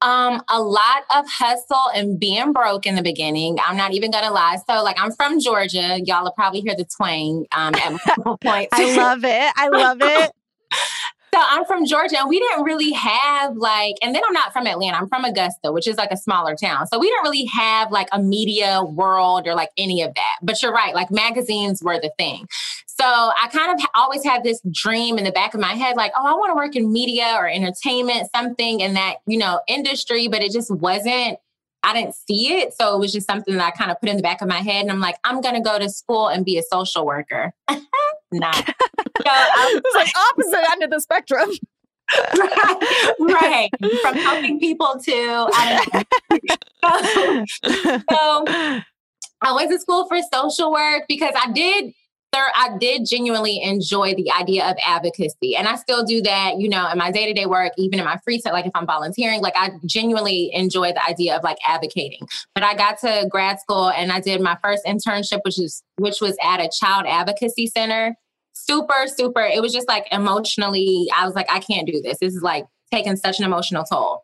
[0.02, 3.56] Um, a lot of hustle and being broke in the beginning.
[3.66, 4.59] I'm not even gonna lie.
[4.68, 6.00] So, like, I'm from Georgia.
[6.04, 8.70] Y'all will probably hear the twang um, at multiple points.
[8.72, 9.52] I love it.
[9.56, 10.32] I love it.
[11.37, 14.66] So I'm from Georgia, and we didn't really have like, and then I'm not from
[14.66, 14.96] Atlanta.
[14.96, 16.87] I'm from Augusta, which is like a smaller town.
[16.87, 20.37] So we didn't really have like a media world or like any of that.
[20.40, 22.46] But you're right, like magazines were the thing.
[22.98, 26.12] So I kind of always had this dream in the back of my head, like,
[26.16, 30.28] oh, I want to work in media or entertainment, something in that, you know, industry,
[30.28, 31.38] but it just wasn't,
[31.82, 32.72] I didn't see it.
[32.72, 34.61] So it was just something that I kind of put in the back of my
[34.61, 34.80] head.
[34.80, 37.52] And I'm like, I'm going to go to school and be a social worker.
[38.32, 38.74] Not.
[39.18, 41.50] So I was like opposite end of the spectrum.
[42.38, 43.70] right, right.
[44.02, 46.04] From helping people to, I
[47.64, 48.44] so, so
[49.42, 51.92] I went to school for social work because I did
[52.55, 55.57] I did genuinely enjoy the idea of advocacy.
[55.57, 58.05] And I still do that, you know, in my day to day work, even in
[58.05, 61.59] my free time, like if I'm volunteering, like I genuinely enjoy the idea of like
[61.66, 62.27] advocating.
[62.55, 66.20] But I got to grad school and I did my first internship, which is which
[66.20, 68.16] was at a child advocacy center.
[68.53, 69.42] Super, super.
[69.42, 72.18] It was just like emotionally, I was like, I can't do this.
[72.18, 74.22] This is like taking such an emotional toll.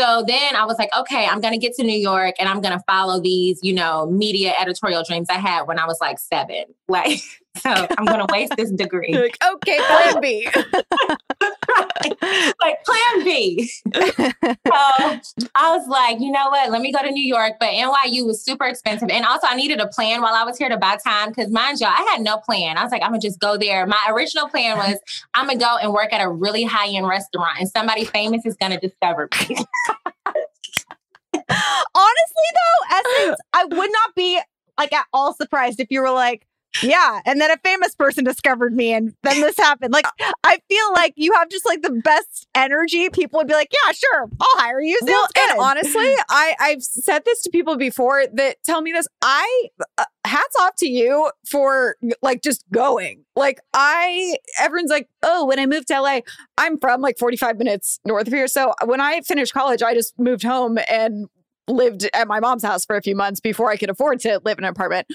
[0.00, 2.60] So then I was like, okay, I'm going to get to New York and I'm
[2.60, 6.18] going to follow these, you know, media editorial dreams I had when I was like
[6.18, 6.64] seven.
[6.86, 7.20] Like,
[7.58, 9.12] so I'm going to waste this degree.
[9.12, 10.48] like, okay, plan B.
[12.60, 13.70] like, plan B.
[13.94, 14.02] so
[15.54, 16.70] I was like, you know what?
[16.70, 17.54] Let me go to New York.
[17.60, 19.08] But NYU was super expensive.
[19.08, 21.80] And also, I needed a plan while I was here to buy time because, mind
[21.80, 22.76] you, I had no plan.
[22.76, 23.86] I was like, I'm going to just go there.
[23.86, 24.98] My original plan was
[25.34, 28.44] I'm going to go and work at a really high end restaurant and somebody famous
[28.44, 29.56] is going to discover me.
[31.34, 34.40] Honestly, though, Essence, I would not be
[34.78, 36.46] like at all surprised if you were like,
[36.82, 37.20] yeah.
[37.24, 39.92] And then a famous person discovered me and then this happened.
[39.92, 40.06] Like,
[40.44, 43.08] I feel like you have just like the best energy.
[43.10, 44.98] People would be like, yeah, sure, I'll hire you.
[45.00, 45.50] Sounds well, good.
[45.50, 49.06] and honestly, I, I've said this to people before that tell me this.
[49.22, 53.24] I, uh, hats off to you for like just going.
[53.36, 56.20] Like, I, everyone's like, oh, when I moved to LA,
[56.58, 58.48] I'm from like 45 minutes north of here.
[58.48, 61.28] So when I finished college, I just moved home and
[61.68, 64.58] lived at my mom's house for a few months before I could afford to live
[64.58, 65.06] in an apartment.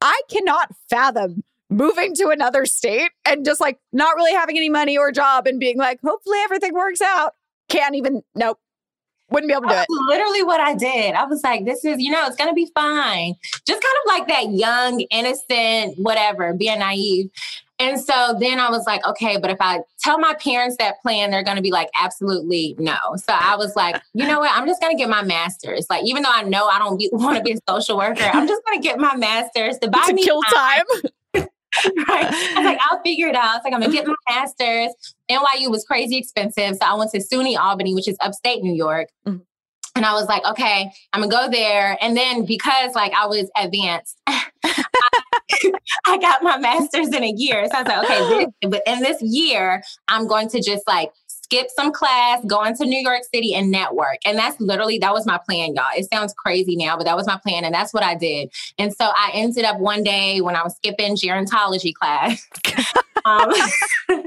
[0.00, 4.96] I cannot fathom moving to another state and just like not really having any money
[4.96, 7.34] or job and being like, hopefully everything works out.
[7.68, 8.58] Can't even, nope.
[9.30, 9.86] Wouldn't be able to do it.
[10.08, 11.14] Literally what I did.
[11.14, 13.34] I was like, this is, you know, it's going to be fine.
[13.66, 17.28] Just kind of like that young, innocent, whatever, being naive.
[17.80, 21.30] And so then I was like, okay, but if I tell my parents that plan,
[21.30, 22.96] they're going to be like, absolutely no.
[23.16, 24.50] So I was like, you know what?
[24.52, 25.86] I'm just going to get my master's.
[25.88, 28.64] Like, even though I know I don't want to be a social worker, I'm just
[28.64, 30.84] going to get my master's to buy to me kill time.
[31.34, 31.48] right.
[31.84, 33.56] I was like, I'll figure it out.
[33.56, 34.92] It's like, I'm going to get my master's.
[35.30, 36.76] NYU was crazy expensive.
[36.76, 39.08] So I went to SUNY Albany, which is upstate New York.
[39.26, 39.38] Mm-hmm.
[39.98, 41.98] And I was like, okay, I'm gonna go there.
[42.00, 44.20] And then because like I was advanced,
[46.06, 47.66] I, got my master's in a year.
[47.70, 51.68] So I was like, okay, this, in this year, I'm going to just like skip
[51.74, 54.18] some class, go into New York City and network.
[54.24, 55.86] And that's literally, that was my plan, y'all.
[55.96, 57.64] It sounds crazy now, but that was my plan.
[57.64, 58.50] And that's what I did.
[58.78, 62.46] And so I ended up one day when I was skipping gerontology class,
[63.24, 63.52] um,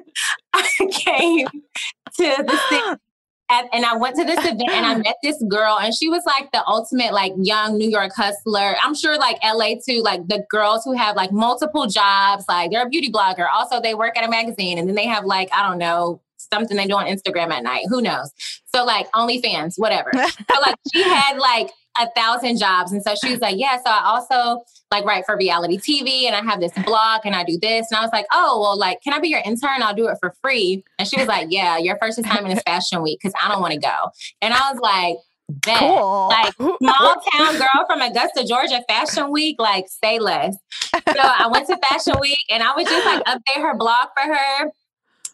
[0.54, 3.02] I came to the city
[3.52, 6.24] at, and I went to this event and I met this girl and she was
[6.26, 8.76] like the ultimate like young New York hustler.
[8.84, 12.86] I'm sure like LA too, like the girls who have like multiple jobs, like they're
[12.86, 13.48] a beauty blogger.
[13.54, 16.78] Also, they work at a magazine and then they have like, I don't know, something
[16.78, 17.86] they do on Instagram at night.
[17.90, 18.32] Who knows?
[18.74, 20.12] So like OnlyFans, whatever.
[20.16, 22.92] so like she had like a thousand jobs.
[22.92, 26.36] And so she was like, Yeah, so I also like write for reality TV and
[26.36, 27.88] I have this blog and I do this.
[27.92, 29.82] And I was like, Oh, well, like, can I be your intern?
[29.82, 30.84] I'll do it for free.
[31.00, 33.74] And she was like, Yeah, your first assignment is fashion week because I don't want
[33.74, 34.10] to go.
[34.42, 35.18] And I was like,
[35.52, 35.80] Bet.
[35.80, 36.30] Cool.
[36.30, 40.56] Like small town girl from Augusta, Georgia, Fashion Week, like say less.
[40.94, 44.34] So I went to Fashion Week and I would just like update her blog for
[44.34, 44.72] her,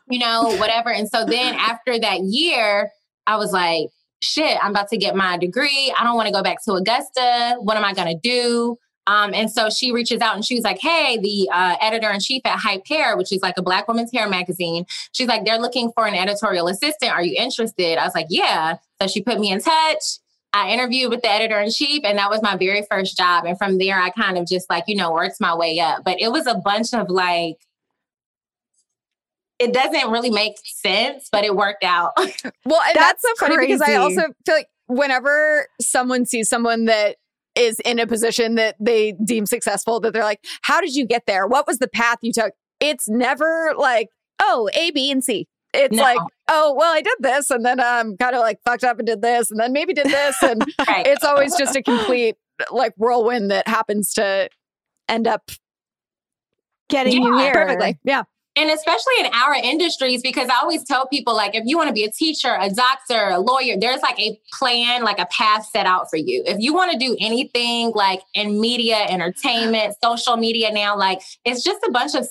[0.10, 0.92] you know, whatever.
[0.92, 2.90] And so then after that year,
[3.28, 3.90] I was like,
[4.22, 5.94] shit, I'm about to get my degree.
[5.98, 7.58] I don't want to go back to Augusta.
[7.60, 8.78] What am I going to do?
[9.08, 12.42] Um, and so she reaches out and she's like, Hey, the uh, editor in chief
[12.46, 15.92] at Hype Hair, which is like a Black woman's hair magazine, she's like, They're looking
[15.96, 17.12] for an editorial assistant.
[17.12, 17.98] Are you interested?
[17.98, 18.76] I was like, Yeah.
[19.02, 20.04] So she put me in touch.
[20.54, 23.46] I interviewed with the editor in chief, and that was my very first job.
[23.46, 26.04] And from there, I kind of just like, you know, worked my way up.
[26.04, 27.58] But it was a bunch of like,
[29.60, 32.12] it doesn't really make sense, but it worked out.
[32.18, 33.74] well, and that's, that's so funny crazy.
[33.74, 37.18] because I also feel like whenever someone sees someone that
[37.56, 41.24] is in a position that they deem successful, that they're like, How did you get
[41.26, 41.48] there?
[41.48, 42.54] What was the path you took?
[42.80, 45.48] It's never like, Oh, A, B, and C.
[45.74, 46.04] It's no.
[46.04, 49.00] like, oh, well, I did this and then I'm um, kind of like fucked up
[49.00, 50.42] and did this and then maybe did this.
[50.42, 51.06] And right.
[51.06, 52.36] it's always just a complete
[52.72, 54.50] like whirlwind that happens to
[55.10, 55.52] end up
[56.90, 57.54] getting yeah, you here.
[57.54, 58.00] Perfectly.
[58.04, 58.24] Yeah
[58.58, 61.94] and especially in our industries because i always tell people like if you want to
[61.94, 65.86] be a teacher a doctor a lawyer there's like a plan like a path set
[65.86, 70.72] out for you if you want to do anything like in media entertainment social media
[70.72, 72.28] now like it's just a bunch of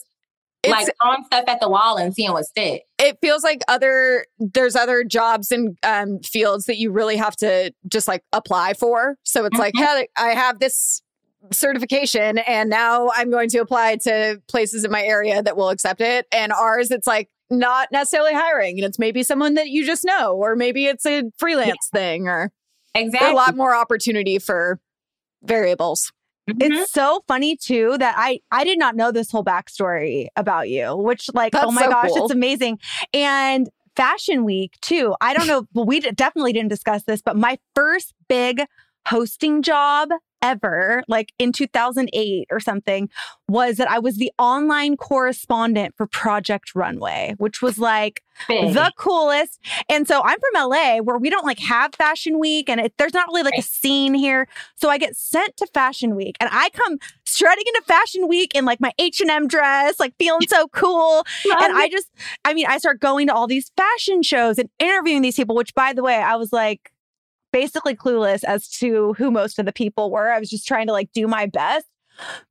[0.69, 2.85] like throwing stuff at the wall and seeing what sticks.
[2.99, 7.73] It feels like other there's other jobs and um, fields that you really have to
[7.89, 9.17] just like apply for.
[9.23, 9.85] So it's like, Mhm.
[9.85, 11.03] hey, I have this
[11.53, 16.01] certification and now I'm going to apply to places in my area that will accept
[16.01, 16.27] it.
[16.33, 20.35] And ours, it's like not necessarily hiring, and it's maybe someone that you just know,
[20.35, 22.51] or maybe it's a freelance thing, or
[22.95, 23.31] Exactly.
[23.31, 24.81] a lot more opportunity for
[25.45, 26.13] variables.
[26.49, 26.57] Mhm.
[26.81, 30.97] It's so funny too that I I did not know this whole backstory about you,
[30.97, 32.25] which like oh my so gosh, cool.
[32.25, 32.79] it's amazing.
[33.13, 35.15] And Fashion Week too.
[35.21, 38.63] I don't know, well, we definitely didn't discuss this, but my first big
[39.07, 40.11] hosting job
[40.43, 43.09] ever, like in 2008 or something,
[43.49, 48.75] was that I was the online correspondent for Project Runway, which was like Big.
[48.75, 49.61] the coolest.
[49.89, 53.15] And so I'm from LA where we don't like have fashion week and it, there's
[53.15, 54.49] not really like a scene here.
[54.77, 58.65] So I get sent to fashion week and I come strutting into fashion week in
[58.65, 61.25] like my H&M dress, like feeling so cool.
[61.45, 62.09] and I just,
[62.45, 65.75] I mean, I start going to all these fashion shows and interviewing these people, which
[65.75, 66.93] by the way, I was like
[67.53, 70.31] basically clueless as to who most of the people were.
[70.31, 71.87] I was just trying to like do my best.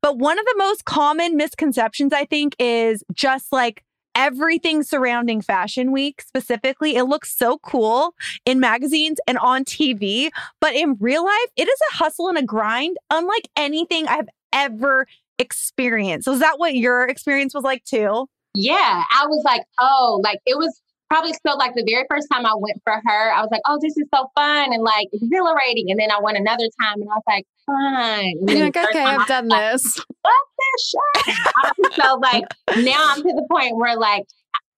[0.01, 3.83] But one of the most common misconceptions, I think, is just like
[4.15, 6.95] everything surrounding Fashion Week specifically.
[6.95, 8.13] It looks so cool
[8.45, 10.29] in magazines and on TV,
[10.61, 15.05] but in real life, it is a hustle and a grind unlike anything I've ever
[15.37, 16.25] experienced.
[16.25, 18.27] So, is that what your experience was like too?
[18.53, 22.45] Yeah, I was like, oh, like it was probably still like the very first time
[22.45, 23.31] I went for her.
[23.33, 25.89] I was like, oh, this is so fun and like exhilarating.
[25.89, 28.25] And then I went another time and I was like, fun.
[28.41, 29.99] And You're like, okay, I've done this.
[30.25, 30.43] I
[30.73, 32.43] was so like
[32.83, 34.23] now I'm to the point where like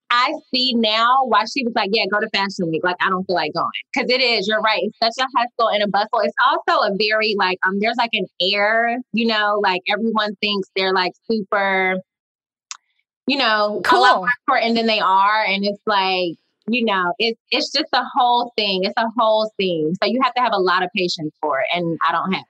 [0.09, 2.81] I see now why she was like, yeah, go to Fashion Week.
[2.83, 4.47] Like I don't feel like going because it is.
[4.47, 4.81] You're right.
[4.83, 6.21] It's such a hustle and a bustle.
[6.21, 7.79] It's also a very like um.
[7.79, 8.97] There's like an air.
[9.11, 11.97] You know, like everyone thinks they're like super.
[13.27, 16.37] You know, a lot more important than they are, and it's like
[16.69, 18.83] you know, it's it's just a whole thing.
[18.83, 19.93] It's a whole thing.
[20.01, 22.43] So you have to have a lot of patience for it, and I don't have.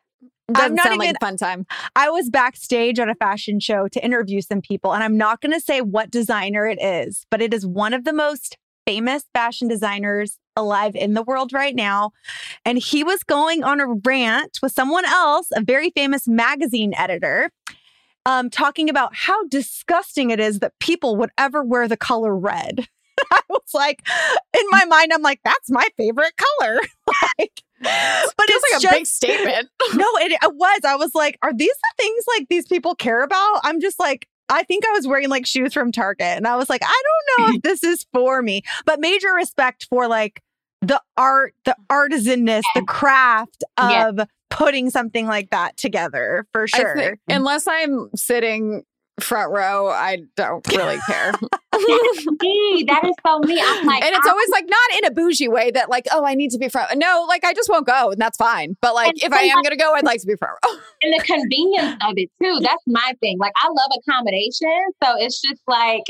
[0.53, 1.65] Doesn't not sound like even- a fun time.
[1.95, 5.51] I was backstage at a fashion show to interview some people, and I'm not going
[5.51, 9.67] to say what designer it is, but it is one of the most famous fashion
[9.67, 12.11] designers alive in the world right now.
[12.63, 17.51] And he was going on a rant with someone else, a very famous magazine editor,
[18.27, 22.85] um, talking about how disgusting it is that people would ever wear the color red.
[23.31, 24.05] I was like,
[24.53, 26.81] in my mind, I'm like, that's my favorite color.
[27.39, 29.69] like, but it's like a just, big statement.
[29.93, 30.81] no, it, it was.
[30.85, 33.61] I was like, are these the things like these people care about?
[33.63, 36.69] I'm just like, I think I was wearing like shoes from Target and I was
[36.69, 40.43] like, I don't know if this is for me, but major respect for like
[40.81, 44.25] the art, the artisanness, the craft Yeah.
[44.51, 46.95] Of putting something like that together for sure.
[46.95, 48.83] think- unless I'm sitting
[49.19, 51.33] front row, I don't really care.
[51.77, 53.59] Me, that is so me.
[53.63, 56.25] I'm like, and it's I- always like not in a bougie way that like, oh,
[56.25, 56.97] I need to be front.
[56.97, 58.75] No, like I just won't go, and that's fine.
[58.81, 60.73] But like, if I am gonna go, I'd like to be front row.
[61.03, 62.59] and the convenience of it too.
[62.61, 63.37] That's my thing.
[63.37, 66.03] Like I love accommodation, so it's just like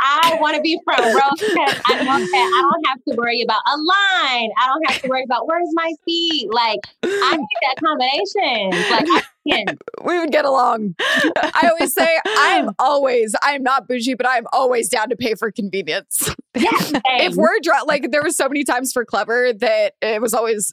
[0.00, 3.60] I want to be front row because I that I don't have to worry about
[3.66, 4.50] a line.
[4.58, 6.48] I don't have to worry about where's my seat.
[6.52, 8.90] Like I need that combination.
[8.90, 9.78] Like I can.
[10.04, 10.94] we would get along.
[10.98, 15.50] I always say I'm always I'm not bougie, but I'm always down to pay for
[15.50, 16.30] convenience.
[16.54, 16.70] Yeah,
[17.20, 20.72] if we're dri- like there was so many times for Clevver that it was always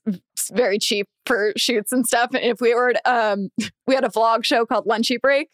[0.51, 3.49] very cheap for shoots and stuff and if we were um
[3.87, 5.49] we had a vlog show called lunchy break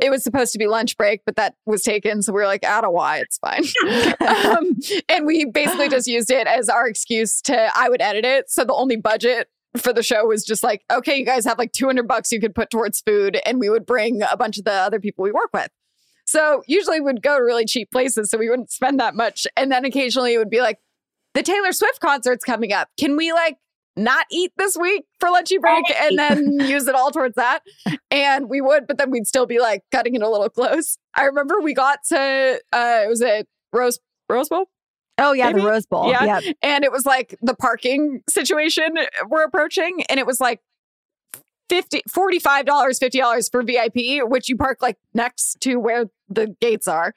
[0.00, 2.64] it was supposed to be lunch break but that was taken so we are like
[2.64, 3.64] out of why it's fine
[4.20, 4.76] um,
[5.08, 8.64] and we basically just used it as our excuse to i would edit it so
[8.64, 12.06] the only budget for the show was just like okay you guys have like 200
[12.06, 15.00] bucks you could put towards food and we would bring a bunch of the other
[15.00, 15.70] people we work with
[16.24, 19.46] so usually we'd go to really cheap places, so we wouldn't spend that much.
[19.56, 20.78] And then occasionally it would be like,
[21.34, 22.88] the Taylor Swift concert's coming up.
[22.98, 23.56] Can we like
[23.96, 27.62] not eat this week for lunchy break and then use it all towards that?
[28.10, 30.98] And we would, but then we'd still be like cutting it a little close.
[31.14, 34.66] I remember we got to uh it was a Rose Rose Bowl.
[35.18, 35.60] oh yeah, maybe?
[35.62, 36.10] the Rose Bowl.
[36.10, 36.40] Yeah.
[36.40, 36.56] Yep.
[36.62, 38.96] And it was like the parking situation
[39.28, 40.04] we're approaching.
[40.10, 40.60] And it was like
[41.70, 47.14] 50 $45, $50 for VIP, which you park like next to where the gates are.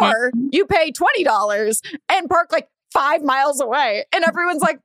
[0.00, 4.04] Or you pay $20 and park like five miles away.
[4.14, 4.78] And everyone's like,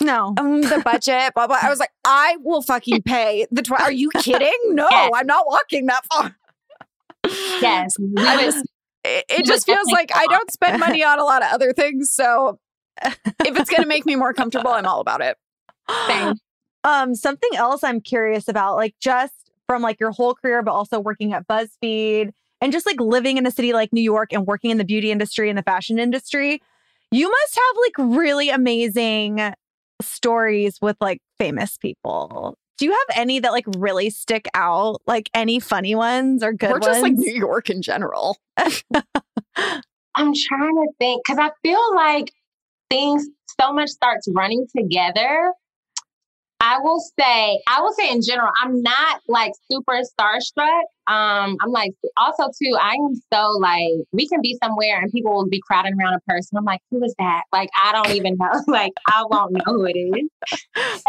[0.00, 0.34] No.
[0.38, 1.58] um, the budget, blah, blah.
[1.62, 4.56] I was like, I will fucking pay the tw- Are you kidding?
[4.68, 5.10] No, Yes.
[5.14, 6.36] I'm not walking that far.
[7.60, 8.64] yes, we I would- just,
[9.04, 11.72] it, it would just feels like I don't spend money on a lot of other
[11.72, 12.10] things.
[12.12, 12.58] So
[13.04, 13.18] if
[13.58, 15.36] it's going to make me more comfortable, I'm all about it.
[16.08, 16.34] Same.
[16.84, 19.34] Um, something else I'm curious about, like just
[19.68, 22.30] from like your whole career, but also working at BuzzFeed
[22.60, 25.10] and just like living in a city like New York and working in the beauty
[25.10, 26.60] industry and the fashion industry,
[27.10, 29.52] you must have like really amazing
[30.02, 32.56] stories with like famous people.
[32.78, 35.02] Do you have any that like really stick out?
[35.06, 37.14] Like any funny ones or good Or just like?
[37.14, 38.38] New York in general.
[38.56, 42.32] I'm trying to think because I feel like
[42.90, 43.26] things
[43.60, 45.52] so much starts running together.
[46.64, 50.82] I will say, I will say in general, I'm not like super starstruck.
[51.08, 55.32] Um, I'm like also too, I am so like we can be somewhere and people
[55.32, 56.56] will be crowding around a person.
[56.56, 57.42] I'm like, who is that?
[57.52, 58.52] Like I don't even know.
[58.68, 60.28] like I won't know who it is.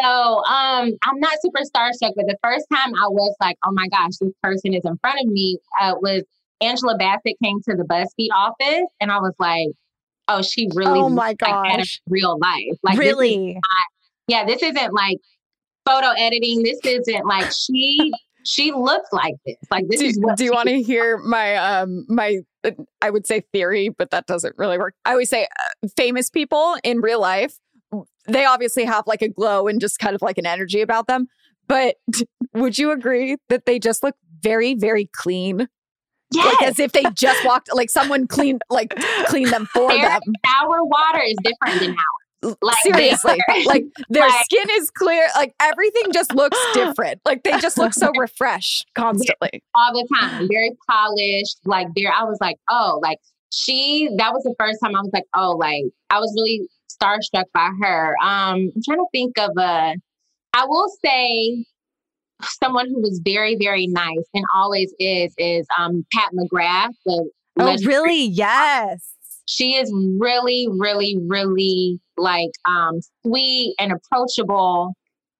[0.01, 0.03] So
[0.43, 4.17] um I'm not super starstruck, but the first time I was like, oh my gosh,
[4.19, 6.23] this person is in front of me, uh, was
[6.61, 9.67] Angela Bassett came to the BuzzFeed office and I was like,
[10.29, 12.01] oh, she really Oh my looks like gosh.
[12.09, 12.79] real life.
[12.81, 13.59] Like really?
[14.27, 15.19] yeah, this isn't like
[15.85, 16.63] photo editing.
[16.63, 18.11] This isn't like she
[18.45, 19.55] she looks like this.
[19.71, 22.71] Like this do, is what do you want to hear my um my uh,
[23.01, 24.95] I would say theory, but that doesn't really work.
[25.05, 27.57] I always say uh, famous people in real life,
[28.27, 31.27] they obviously have like a glow and just kind of like an energy about them.
[31.67, 31.95] But
[32.53, 35.69] would you agree that they just look very very clean,
[36.33, 38.93] yes, like as if they just walked, like someone cleaned like
[39.27, 40.21] cleaned them for Their them?
[40.45, 42.22] shower water is different than ours.
[42.61, 47.21] Like Seriously, like their like- skin is clear, like everything just looks different.
[47.25, 49.63] Like they just look so refreshed constantly.
[49.75, 51.57] all the time, very polished.
[51.65, 53.19] Like there, I was like, oh, like
[53.51, 54.09] she.
[54.17, 56.67] That was the first time I was like, oh, like I was really
[57.01, 58.15] starstruck by her.
[58.21, 59.95] Um, I'm trying to think of a.
[60.55, 61.65] I will say
[62.43, 66.91] someone who was very, very nice and always is is um Pat McGrath.
[67.05, 67.29] The
[67.59, 68.23] Oh, really?
[68.23, 69.12] Yes.
[69.45, 74.93] She is really really really like um sweet and approachable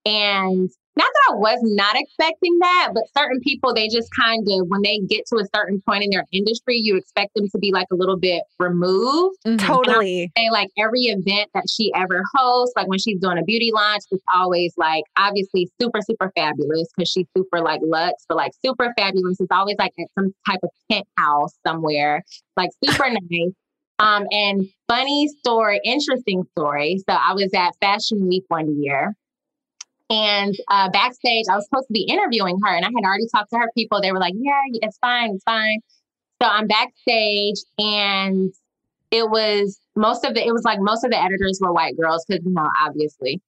[0.06, 4.68] and not that I was not expecting that, but certain people they just kind of
[4.68, 7.72] when they get to a certain point in their industry, you expect them to be
[7.72, 9.38] like a little bit removed.
[9.46, 9.58] Mhm.
[9.60, 10.32] Totally.
[10.38, 14.04] Say like every event that she ever hosts, like when she's doing a beauty launch,
[14.12, 18.94] it's always like obviously super super fabulous because she's super like luxe, but like super
[18.96, 19.40] fabulous.
[19.40, 22.24] It's always like at some type of penthouse somewhere,
[22.56, 23.54] like super nice.
[24.04, 26.98] Um, and funny story, interesting story.
[27.10, 29.16] So I was at Fashion Week one year.
[30.10, 33.50] And uh, backstage, I was supposed to be interviewing her, and I had already talked
[33.52, 34.02] to her people.
[34.02, 35.80] They were like, "Yeah, it's fine, it's fine."
[36.42, 38.54] So I'm backstage, and
[39.10, 40.46] it was most of the.
[40.46, 43.42] It was like most of the editors were white girls, because you know, obviously.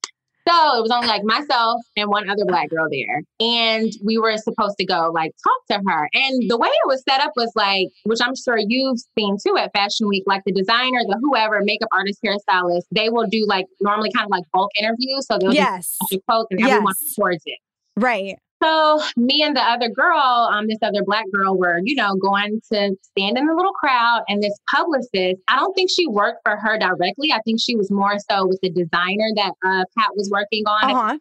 [0.48, 4.38] So it was only like myself and one other black girl there, and we were
[4.38, 6.10] supposed to go like talk to her.
[6.14, 9.58] And the way it was set up was like, which I'm sure you've seen too
[9.58, 13.66] at Fashion Week, like the designer, the whoever, makeup artist, hairstylist, they will do like
[13.82, 15.26] normally kind of like bulk interviews.
[15.26, 15.98] So they'll Yes.
[16.12, 17.16] your quotes and everyone Yes.
[17.18, 17.58] records it.
[17.98, 18.38] Right.
[18.66, 22.60] So me and the other girl, um, this other black girl, were you know going
[22.74, 25.42] to stand in the little crowd, and this publicist.
[25.48, 27.32] I don't think she worked for her directly.
[27.32, 30.92] I think she was more so with the designer that uh, Pat was working on.
[30.92, 31.18] Uh huh.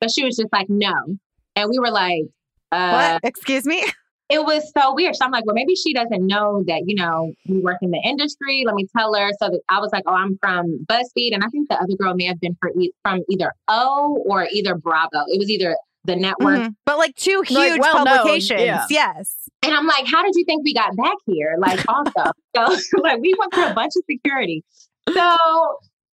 [0.00, 0.94] But she was just like, no,
[1.54, 2.24] and we were like,
[2.72, 3.20] uh, what?
[3.22, 3.84] Excuse me?
[4.30, 5.16] it was so weird.
[5.16, 8.00] So I'm like, well, maybe she doesn't know that, you know, we work in the
[8.04, 8.62] industry.
[8.64, 9.30] Let me tell her.
[9.40, 11.34] So that I was like, oh, I'm from BuzzFeed.
[11.34, 14.46] And I think the other girl may have been for e- from either O or
[14.52, 15.24] either Bravo.
[15.26, 16.58] It was either the network.
[16.60, 16.74] Mhm.
[16.86, 18.60] But like two huge Like, well publications.
[18.62, 18.84] yeah.
[18.88, 19.34] Yes.
[19.62, 21.56] And I'm like, how did you think we got back here?
[21.58, 24.64] Like, also, so like we went through a bunch of security.
[25.12, 25.20] So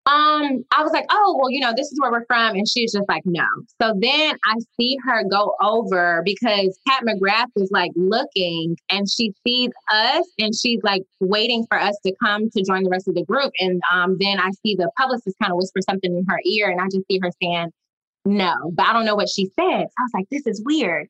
[0.05, 2.55] um, I was like, oh, well, you know, this is where we're from.
[2.55, 3.45] And she's just like, no.
[3.81, 9.33] So then I see her go over because Pat McGrath is like looking and she
[9.45, 13.15] sees us and she's like waiting for us to come to join the rest of
[13.15, 13.51] the group.
[13.59, 16.79] And um, then I see the publicist kind of whisper something in her ear and
[16.79, 17.71] I just see her saying,
[18.27, 19.63] no, but I don't know what she said.
[19.65, 21.07] I was like, this is weird.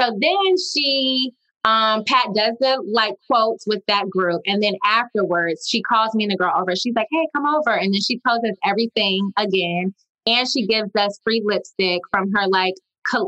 [0.00, 1.32] So then she
[1.64, 6.24] um Pat does the like quotes with that group and then afterwards she calls me
[6.24, 9.30] and the girl over she's like hey come over and then she tells us everything
[9.36, 9.94] again
[10.26, 12.72] and she gives us free lipstick from her like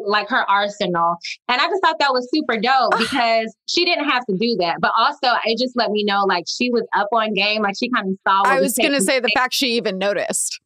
[0.06, 1.16] like her arsenal
[1.48, 4.76] and I just thought that was super dope because she didn't have to do that
[4.80, 7.90] but also it just let me know like she was up on game like she
[7.90, 10.60] kind of saw what I was was gonna say the fact she even noticed.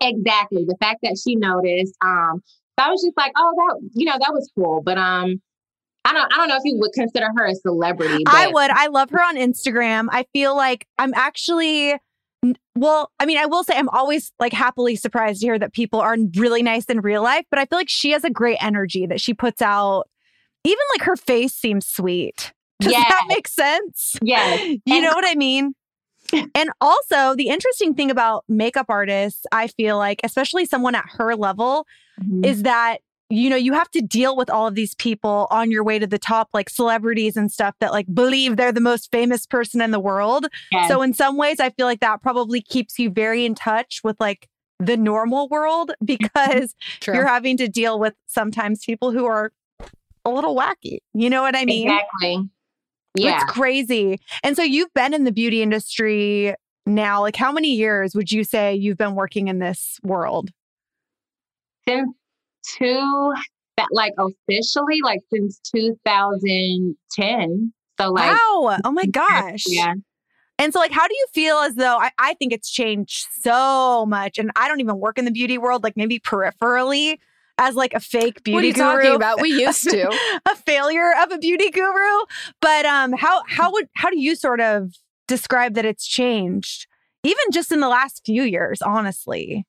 [0.00, 2.40] Exactly the fact that she noticed um
[2.78, 5.40] so i was just like oh that you know that was cool but um
[6.04, 8.70] i don't i don't know if you would consider her a celebrity but I would.
[8.70, 10.08] I love her on Instagram.
[10.10, 11.94] I feel like I'm actually
[12.74, 16.00] well, I mean, I will say I'm always like happily surprised to hear that people
[16.00, 19.06] are really nice in real life, but I feel like she has a great energy
[19.06, 20.08] that she puts out.
[20.64, 22.52] Even like her face seems sweet.
[22.80, 24.16] Does that make sense?
[24.22, 25.74] yes You And- know what I mean?
[26.54, 31.34] and also, the interesting thing about makeup artists, I feel like, especially someone at her
[31.36, 31.86] level,
[32.20, 32.44] Mm-hmm.
[32.44, 32.98] is that
[33.30, 36.06] you know, you have to deal with all of these people on your way to
[36.06, 39.90] the top, like celebrities and stuff that like believe they're the most famous person in
[39.90, 40.46] the world.
[40.70, 40.88] Yes.
[40.90, 44.20] So in some ways, I feel like that probably keeps you very in touch with
[44.20, 46.74] like the normal world because
[47.06, 49.50] you're having to deal with sometimes people who are
[50.26, 50.98] a little wacky.
[51.14, 51.88] You know what I mean?
[51.88, 52.50] exactly.
[53.14, 53.34] Yeah.
[53.34, 54.20] It's crazy.
[54.42, 56.54] And so you've been in the beauty industry
[56.86, 57.20] now.
[57.20, 60.50] Like, how many years would you say you've been working in this world?
[61.88, 62.10] since
[62.64, 63.32] two
[63.76, 68.78] that like officially like since 2010 so like wow.
[68.84, 69.64] Oh my gosh.
[69.66, 69.94] yeah
[70.58, 74.06] And so, like, how do you feel as though I, I think it's changed so
[74.06, 74.38] much?
[74.38, 77.18] And I don't even work in the beauty world, like maybe peripherally
[77.58, 78.84] as like a fake beauty what are you guru.
[78.84, 79.40] talking about?
[79.40, 80.08] We used to.
[80.50, 82.24] a failure of a beauty guru.
[82.60, 84.92] But um, how how would how do you sort of
[85.28, 86.86] describe that it's changed,
[87.22, 88.82] even just in the last few years?
[88.82, 89.66] Honestly,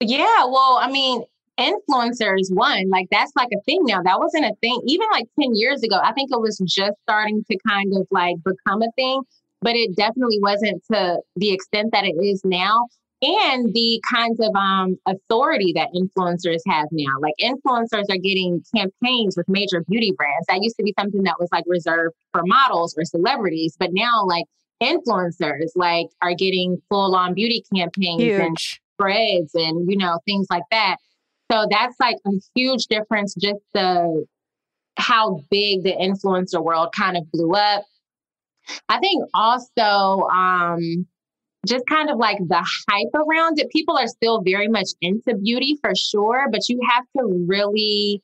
[0.00, 1.22] yeah well i mean
[1.58, 5.54] influencers one like that's like a thing now that wasn't a thing even like 10
[5.54, 9.22] years ago i think it was just starting to kind of like become a thing
[9.62, 12.88] but it definitely wasn't to the extent that it is now
[13.24, 17.14] and the kinds of um, authority that influencers have now.
[17.20, 20.46] Like influencers are getting campaigns with major beauty brands.
[20.48, 24.24] That used to be something that was like reserved for models or celebrities but now
[24.26, 24.44] like
[24.82, 28.80] influencers like are getting full on beauty campaigns and huge.
[28.94, 30.96] spreads and you know things like that.
[31.50, 34.26] So that's like a huge difference just the
[34.96, 37.84] how big the influencer world kind of blew up.
[38.88, 41.06] I think also um
[41.66, 45.78] just kind of like the hype around it people are still very much into beauty
[45.80, 48.22] for sure but you have to really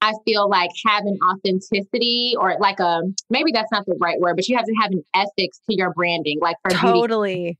[0.00, 4.36] i feel like have an authenticity or like a maybe that's not the right word
[4.36, 7.58] but you have to have an ethics to your branding like for beauty Totally.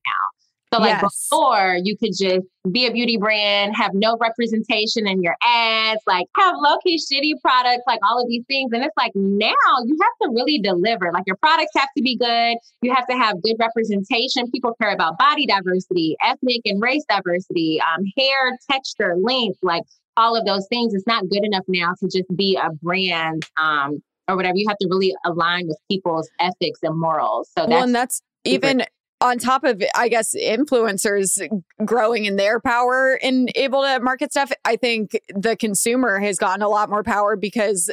[0.72, 1.28] So like Yes.
[1.30, 6.26] before, you could just be a beauty brand, have no representation in your ads, like
[6.36, 8.70] have low key shitty products, like all of these things.
[8.72, 9.52] And it's like now
[9.84, 11.10] you have to really deliver.
[11.12, 12.56] Like your products have to be good.
[12.82, 14.50] You have to have good representation.
[14.50, 19.84] People care about body diversity, ethnic and race diversity, um, hair texture, length, like
[20.16, 20.92] all of those things.
[20.92, 23.44] It's not good enough now to just be a brand.
[23.60, 27.48] Um, or whatever, you have to really align with people's ethics and morals.
[27.56, 28.84] So that's well, and that's even
[29.20, 31.40] on top of I guess influencers
[31.84, 34.52] growing in their power and able to market stuff.
[34.64, 37.90] I think the consumer has gotten a lot more power because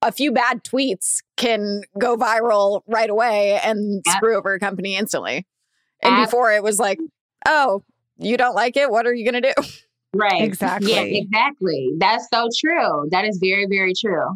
[0.00, 4.16] a few bad tweets can go viral right away and Yeah.
[4.16, 5.44] screw over a company instantly.
[6.02, 6.98] And Ab- before it was like,
[7.46, 7.82] oh,
[8.16, 8.90] you don't like it?
[8.90, 9.62] What are you going to do?
[10.14, 10.40] Right.
[10.42, 10.92] Exactly.
[10.92, 11.90] Yeah, exactly.
[11.98, 13.08] That's so true.
[13.10, 14.26] That is very, very true.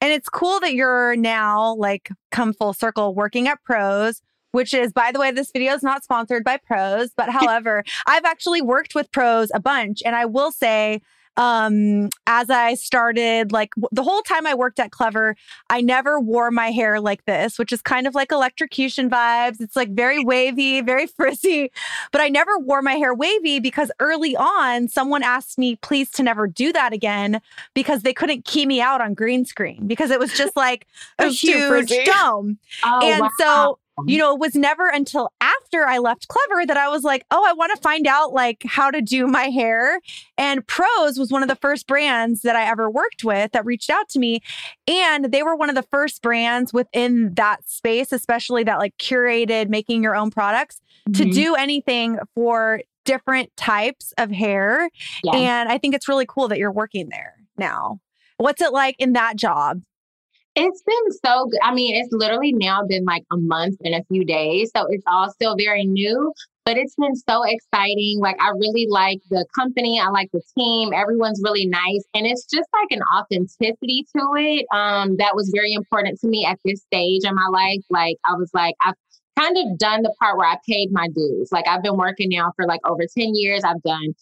[0.00, 4.22] And it's cool that you're now like come full circle working at Prose,
[4.52, 8.24] which is, by the way, this video is not sponsored by Prose, but however, I've
[8.24, 10.02] actually worked with Prose a bunch.
[10.04, 11.00] And I will say,
[11.36, 15.36] um, as I started, like w- the whole time I worked at Clevver,
[15.70, 19.60] I never wore my hair like this, which is kind of like electrocution vibes.
[19.60, 21.70] It's like very wavy, very frizzy,
[22.12, 26.22] but I never wore my hair wavy because early on, someone asked me, please, to
[26.22, 27.40] never do that again
[27.74, 30.86] because they couldn't key me out on green screen because it was just like
[31.18, 32.58] a It was too huge dome.
[32.84, 33.28] Oh, and wow.
[33.38, 37.24] so, you know, it was never until after I left Clevver that I was like,
[37.30, 40.00] oh, I want to find out like how to do my hair.
[40.38, 43.90] And Prose was one of the first brands that I ever worked with that reached
[43.90, 44.40] out to me.
[44.86, 49.68] And they were one of the first brands within that space, especially that like curated
[49.68, 50.80] making your own products
[51.14, 51.32] to Mhm.
[51.34, 54.90] do anything for different types of hair.
[55.24, 55.32] Yeah.
[55.36, 58.00] And I think it's really cool that you're working there now.
[58.36, 59.80] What's it like in that job?
[60.62, 61.58] It's been so good.
[61.62, 64.70] I mean, it's literally now been like a month and a few days.
[64.76, 66.34] So it's all still very new,
[66.66, 68.18] but it's been so exciting.
[68.20, 69.98] Like, I really like the company.
[69.98, 70.92] I like the team.
[70.92, 72.04] Everyone's really nice.
[72.12, 76.44] And it's just like an authenticity to it um, that was very important to me
[76.44, 77.82] at this stage in my life.
[77.88, 78.96] Like, I was like, I've
[79.38, 81.48] kind of done the part where I paid my dues.
[81.50, 83.64] Like, I've been working now for like over 10 years.
[83.64, 84.14] I've done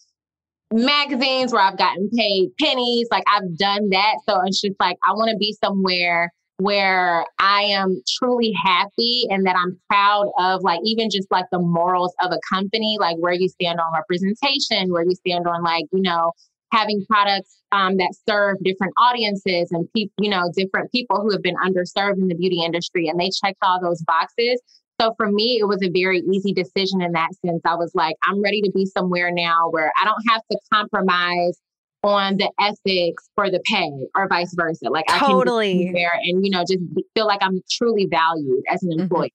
[0.71, 3.07] magazines where I've gotten paid pennies.
[3.11, 4.15] Like I've done that.
[4.27, 9.45] So it's just like I want to be somewhere where I am truly happy and
[9.45, 13.33] that I'm proud of like even just like the morals of a company, like where
[13.33, 16.31] you stand on representation, where you stand on like, you know,
[16.73, 21.41] having products um, that serve different audiences and people, you know, different people who have
[21.41, 24.61] been underserved in the beauty industry and they checked all those boxes.
[24.99, 27.61] So for me, it was a very easy decision in that sense.
[27.65, 31.57] I was like, I'm ready to be somewhere now where I don't have to compromise
[32.03, 34.89] on the ethics for the pay or vice versa.
[34.89, 35.85] Like I can Totally.
[35.85, 36.79] be there and, you know, just
[37.13, 39.01] feel like I'm truly valued as an Mhm.
[39.01, 39.33] employee.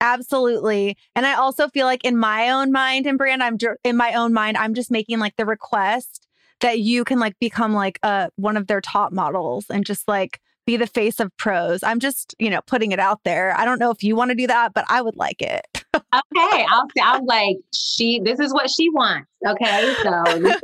[0.00, 0.96] Absolutely.
[1.16, 4.14] And I also feel like in my own mind and brand, I'm dr- in my
[4.14, 6.26] own mind, I'm just making like the request
[6.60, 10.40] that you can like become like a one of their top models and just like
[10.68, 11.82] be the face of Prose.
[11.82, 13.58] I'm just, you know, putting it out there.
[13.58, 15.77] I don't know if you want to do that, but I would like it.
[15.94, 18.20] Okay, I'll I'm like she.
[18.20, 19.28] This is what she wants.
[19.46, 20.10] Okay, so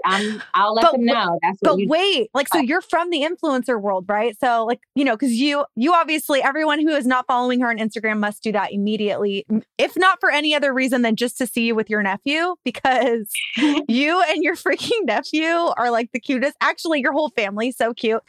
[0.04, 1.38] I'm, I'll let but, them know.
[1.42, 4.36] That's but wait, like so you're from the influencer world, right?
[4.38, 7.78] So like you know, because you you obviously everyone who is not following her on
[7.78, 9.46] Instagram must do that immediately,
[9.78, 13.30] if not for any other reason than just to see you with your nephew, because
[13.88, 15.46] you and your freaking nephew
[15.76, 16.56] are like the cutest.
[16.60, 18.22] Actually, your whole family so cute.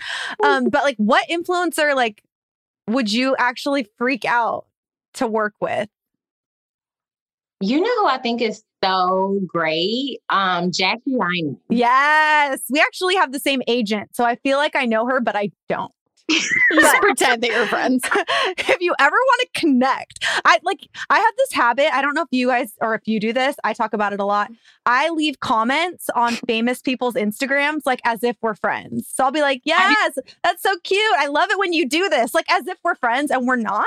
[0.44, 2.22] Um, but like, what influencer like
[2.88, 4.66] would you actually freak out
[5.16, 5.90] to work with?
[7.62, 10.20] You know who I think is so great?
[10.30, 11.56] Um, Jackie Aina.
[11.70, 12.62] Yes.
[12.70, 14.16] We actually have the same agent.
[14.16, 15.92] So I feel like I know her, but I don't.
[16.32, 18.04] Just pretend that you're friends.
[18.58, 21.94] if you ever want to connect, I like I have this habit.
[21.94, 23.56] I don't know if you guys or if you do this.
[23.64, 24.50] I talk about it a lot.
[24.88, 29.08] I leave comments on famous people's Instagrams like as if we're friends.
[29.08, 31.14] So I'll be like, "Yes, that's so cute.
[31.20, 33.86] I love it when you do this." Like as if we're friends and we're not.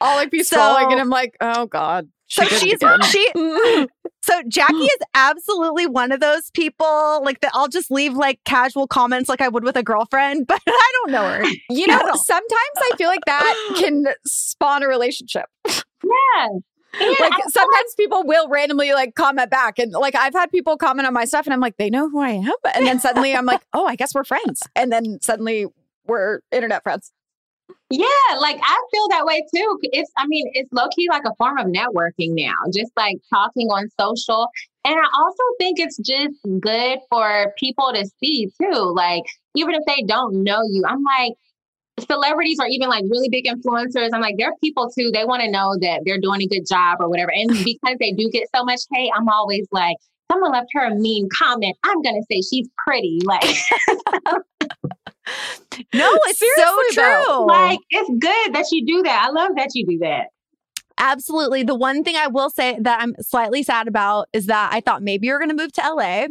[0.00, 2.78] I'll like be so, scrolling and I'm like, "Oh god." So she's
[3.10, 3.30] she
[4.22, 8.86] so Jackie is absolutely one of those people like that I'll just leave like casual
[8.86, 11.44] comments like I would with a girlfriend, but I don't know her.
[11.70, 15.46] You know, sometimes I feel like that can spawn a relationship.
[15.64, 16.48] Yeah.
[16.98, 21.06] Yeah, like sometimes people will randomly like comment back and like I've had people comment
[21.06, 23.44] on my stuff and I'm like they know who I am and then suddenly I'm
[23.44, 25.66] like oh I guess we're friends and then suddenly
[26.06, 27.12] we're internet friends.
[27.88, 28.06] Yeah,
[28.40, 29.78] like I feel that way too.
[29.82, 33.68] It's, I mean, it's low key like a form of networking now, just like talking
[33.68, 34.48] on social.
[34.84, 38.92] And I also think it's just good for people to see too.
[38.94, 39.22] Like,
[39.54, 41.34] even if they don't know you, I'm like,
[42.08, 45.10] celebrities or even like really big influencers, I'm like, they're people too.
[45.12, 47.32] They want to know that they're doing a good job or whatever.
[47.32, 49.96] And because they do get so much hate, I'm always like,
[50.30, 51.76] someone left her a mean comment.
[51.84, 53.20] I'm going to say she's pretty.
[53.24, 53.44] Like,
[55.94, 57.24] no, it's so true.
[57.26, 57.44] Though.
[57.46, 59.26] Like it's good that you do that.
[59.28, 60.28] I love that you do that.
[60.98, 61.62] Absolutely.
[61.62, 65.02] The one thing I will say that I'm slightly sad about is that I thought
[65.02, 66.26] maybe you're going to move to LA.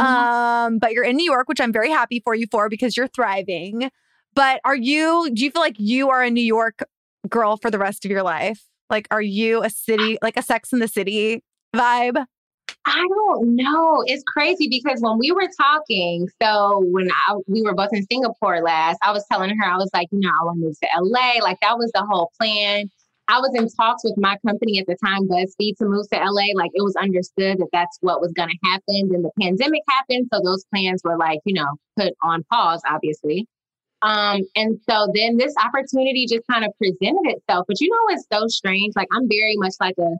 [0.00, 3.06] Um, but you're in New York, which I'm very happy for you for because you're
[3.06, 3.90] thriving.
[4.34, 6.82] But are you, do you feel like you are a New York
[7.28, 8.64] girl for the rest of your life?
[8.90, 11.42] Like, are you a city, like a sex in the city
[11.74, 12.24] vibe?
[12.86, 14.04] I don't know.
[14.06, 18.62] It's crazy because when we were talking, so when I, we were both in Singapore
[18.62, 20.88] last, I was telling her, I was like, you know, I want to move to
[21.00, 21.42] LA.
[21.42, 22.88] Like that was the whole plan.
[23.28, 26.54] I was in talks with my company at the time, BuzzFeed, to move to LA.
[26.54, 29.08] Like it was understood that that's what was going to happen.
[29.10, 30.28] Then the pandemic happened.
[30.32, 33.48] So those plans were like, you know, put on pause, obviously.
[34.02, 37.64] Um, and so then this opportunity just kind of presented itself.
[37.66, 38.94] But you know, it's so strange.
[38.94, 40.12] Like I'm very much like a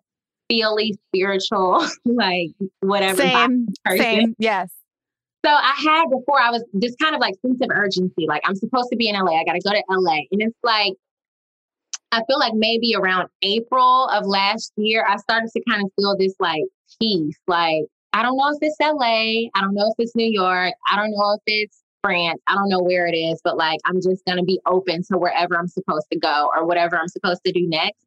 [0.49, 3.23] feely spiritual, like whatever.
[3.23, 4.71] Same, same, yes.
[5.45, 8.57] So I had before I was this kind of like sense of urgency, like I'm
[8.57, 9.41] supposed to be in LA.
[9.41, 10.95] I got to go to LA, and it's like
[12.13, 16.17] I feel like maybe around April of last year, I started to kind of feel
[16.17, 16.65] this like
[17.01, 17.39] peace.
[17.47, 20.97] Like I don't know if it's LA, I don't know if it's New York, I
[20.97, 24.25] don't know if it's France, I don't know where it is, but like I'm just
[24.25, 27.69] gonna be open to wherever I'm supposed to go or whatever I'm supposed to do
[27.69, 28.06] next.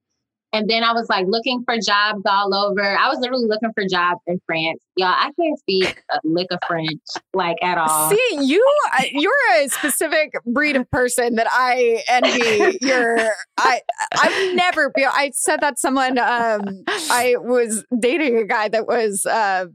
[0.51, 2.81] And then I was like looking for jobs all over.
[2.81, 4.81] I was literally looking for jobs in France.
[4.95, 7.01] Y'all, I can't speak a lick of French
[7.33, 8.09] like at all.
[8.09, 8.65] See, you
[9.11, 12.79] you're a specific breed of person that I envy.
[12.81, 13.81] You're I
[14.13, 19.67] I've never I said that someone um I was dating a guy that was uh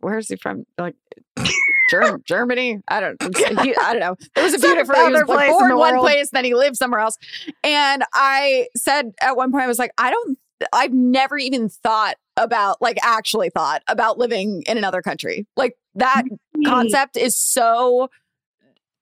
[0.00, 0.66] where is he from?
[0.78, 0.96] Like
[1.92, 2.80] Germ- Germany.
[2.88, 3.16] I don't.
[3.22, 4.16] I don't know.
[4.34, 5.06] There was a few different.
[5.06, 7.18] He was like born one place, then he lived somewhere else.
[7.62, 10.38] And I said at one point, I was like, I don't.
[10.72, 15.46] I've never even thought about, like, actually thought about living in another country.
[15.56, 16.22] Like that
[16.64, 18.08] concept is so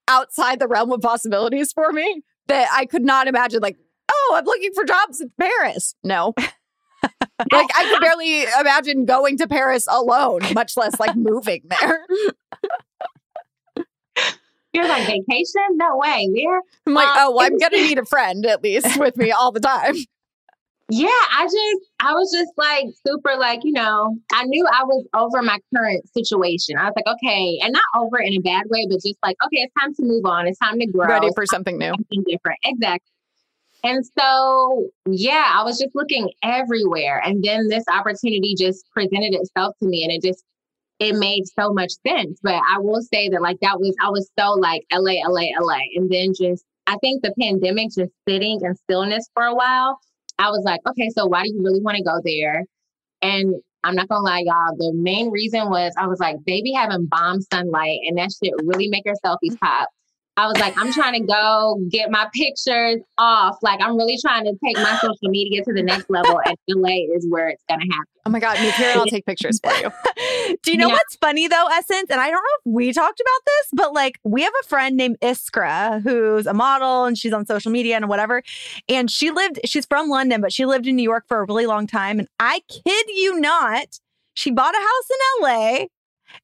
[0.08, 3.60] outside the realm of possibilities for me that I could not imagine.
[3.60, 3.76] Like,
[4.10, 5.94] oh, I'm looking for jobs in Paris.
[6.02, 6.34] No.
[7.52, 12.06] like I could barely imagine going to Paris alone, much less like moving there.
[14.72, 15.62] You're like vacation?
[15.72, 16.28] No way.
[16.32, 16.62] Where?
[16.86, 19.52] I'm like, um, oh, well, I'm gonna need a friend at least with me all
[19.52, 19.94] the time.
[20.92, 25.06] Yeah, I just, I was just like super, like, you know, I knew I was
[25.14, 26.76] over my current situation.
[26.76, 29.58] I was like, okay, and not over in a bad way, but just like, okay,
[29.58, 30.48] it's time to move on.
[30.48, 31.06] It's time to grow.
[31.06, 31.90] Ready for something new.
[31.90, 32.58] Something different.
[32.64, 33.06] Exactly.
[33.82, 37.20] And so, yeah, I was just looking everywhere.
[37.24, 40.44] And then this opportunity just presented itself to me and it just,
[40.98, 42.38] it made so much sense.
[42.42, 45.80] But I will say that, like, that was, I was so like LA, LA, LA.
[45.94, 49.98] And then just, I think the pandemic just sitting in stillness for a while,
[50.38, 52.64] I was like, okay, so why do you really want to go there?
[53.22, 53.54] And
[53.84, 54.76] I'm not gonna lie, y'all.
[54.76, 58.88] The main reason was I was like, baby having bomb sunlight, and that shit really
[58.88, 59.60] make your selfies mm.
[59.60, 59.88] pop.
[60.36, 63.58] I was like, I'm trying to go get my pictures off.
[63.62, 67.14] Like, I'm really trying to take my social media to the next level, and LA
[67.14, 68.06] is where it's gonna happen.
[68.26, 69.90] Oh my God, me here and I'll take pictures for you.
[70.62, 70.92] Do you know Yeah.
[70.92, 72.10] what's funny though, Essence?
[72.10, 74.96] And I don't know if we talked about this, but like we have a friend
[74.96, 78.42] named Iskra who's a model and she's on social media and whatever.
[78.90, 81.64] And she lived, she's from London, but she lived in New York for a really
[81.66, 82.18] long time.
[82.18, 83.86] And I kid you not,
[84.34, 85.84] she bought a house in LA.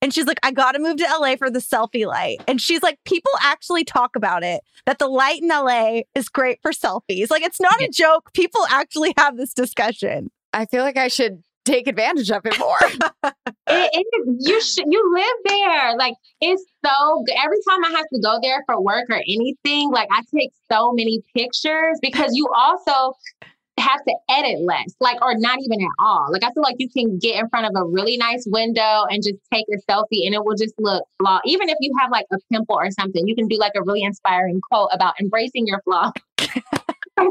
[0.02, 2.38] And she's like, I gotta move to LA for the selfie light.
[2.46, 6.60] And she's like, people actually talk about it that the light in LA is great
[6.62, 7.30] for selfies.
[7.30, 8.32] Like, it's not a joke.
[8.32, 10.30] People actually have this discussion.
[10.52, 13.32] I feel like I should take advantage of it more.
[13.68, 15.96] It, it, you should you live there.
[15.96, 17.34] Like it's so good.
[17.44, 20.92] Every time I have to go there for work or anything, like I take so
[20.92, 23.16] many pictures because you also
[23.78, 26.28] have to edit less, like or not even at all.
[26.30, 29.22] Like I feel like you can get in front of a really nice window and
[29.22, 31.40] just take a selfie and it will just look flaw.
[31.44, 34.02] Even if you have like a pimple or something, you can do like a really
[34.02, 36.10] inspiring quote about embracing your flaw.
[37.18, 37.26] no,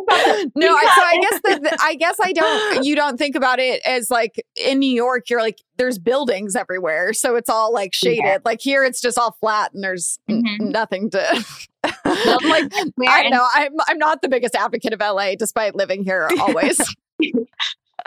[0.75, 2.83] I, so I guess that the- I guess I don't.
[2.86, 5.29] You don't think about it as like in New York.
[5.29, 8.23] You're like there's buildings everywhere, so it's all like shaded.
[8.23, 8.38] Yeah.
[8.43, 10.71] Like here, it's just all flat and there's n- Mhm.
[10.71, 11.45] nothing to.
[11.83, 16.27] like Where I know I'm I'm not the biggest advocate of LA, despite living here
[16.39, 16.79] always.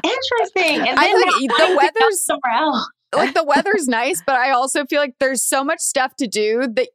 [0.04, 0.88] Interesting.
[0.88, 1.16] And I now
[1.56, 2.88] the I'm weather's- somewhere else.
[3.14, 6.68] like the weather's nice, but I also feel like there's so much stuff to do
[6.74, 6.88] that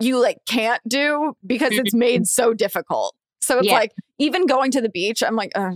[0.00, 3.14] you like can't do because it's made so difficult.
[3.40, 3.74] So it's Yeah.
[3.74, 5.72] like even going to the beach, I'm like, uh,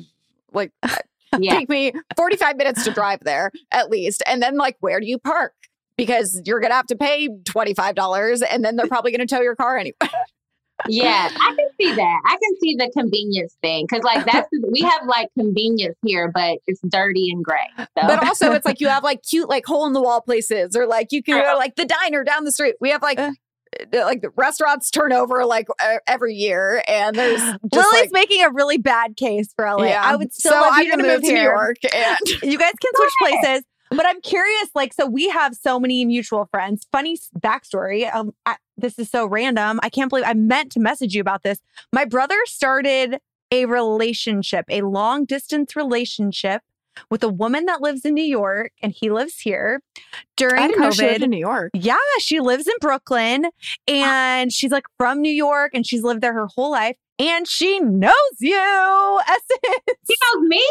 [0.52, 0.72] like
[1.38, 1.54] Yeah.
[1.58, 4.22] take me 45 minutes to drive there at least.
[4.26, 5.54] And then like, where do you park?
[5.96, 9.76] Because you're gonna have to pay $25 and then they're probably gonna tow your car
[9.78, 9.96] anyway.
[10.88, 12.20] Yeah, I can see that.
[12.26, 16.58] I can see the convenience thing because, like, that's we have like convenience here, but
[16.66, 17.60] it's dirty and gray.
[17.78, 17.84] So.
[17.94, 20.86] But also it's like you have like cute like hole in the wall places or
[20.88, 22.74] like you can go like the diner down the street.
[22.80, 23.30] We have like Uh.
[23.92, 25.66] Like the restaurants turn over like
[26.06, 27.40] every year and there's
[27.72, 29.86] just Lily's like making a really bad case for LA.
[29.86, 31.40] I would still so love I'm you to gonna move, move to New.
[31.40, 33.64] York and You guys can switch places.
[33.90, 36.86] But I'm curious, like, so we have so many mutual friends.
[36.90, 38.12] Funny backstory.
[38.14, 39.80] Um, I, this is so random.
[39.82, 41.58] I can't believe I meant to message you about this.
[41.92, 43.18] My brother started
[43.50, 46.62] a relationship, a long distance relationship
[47.10, 49.82] with a woman that lives in New York, and he lives here
[50.36, 51.24] during I didn't know she lived COVID.
[51.24, 51.70] in New York.
[51.74, 53.92] Yeah, she lives in Brooklyn ah.
[53.92, 57.80] and she's like from New York and she's lived there her whole life and she
[57.80, 59.20] knows you.
[59.28, 59.96] Essence.
[60.08, 60.66] he knows me.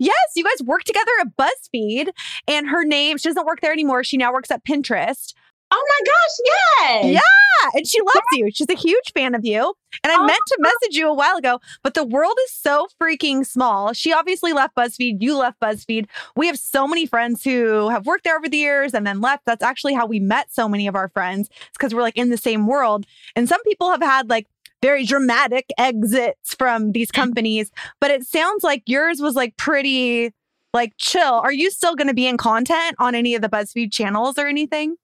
[0.00, 2.08] Yes, you guys work together at BuzzFeed
[2.48, 4.04] and her name, she doesn't work there anymore.
[4.04, 5.34] She now works at Pinterest.
[5.76, 7.14] Oh my gosh, yes.
[7.14, 7.20] Yeah.
[7.64, 8.50] Yeah, and she loves you.
[8.52, 9.74] She's a huge fan of you.
[10.02, 10.26] And I Oh.
[10.26, 13.92] meant to message you a while ago, but the world is so freaking small.
[13.92, 15.16] She obviously left BuzzFeed.
[15.20, 16.06] You left BuzzFeed.
[16.36, 19.44] We have so many friends who have worked there over the years and then left.
[19.46, 21.48] That's actually how we met so many of our friends.
[21.48, 23.06] It's because we're like in the same world.
[23.36, 24.46] And some people have had like
[24.82, 27.22] very dramatic exits from these mm-hmm.
[27.22, 27.70] companies,
[28.00, 30.32] but it sounds like yours was like pretty
[30.74, 31.34] like chill.
[31.34, 34.46] Are you still going to be in content on any of the BuzzFeed channels or
[34.46, 34.96] anything?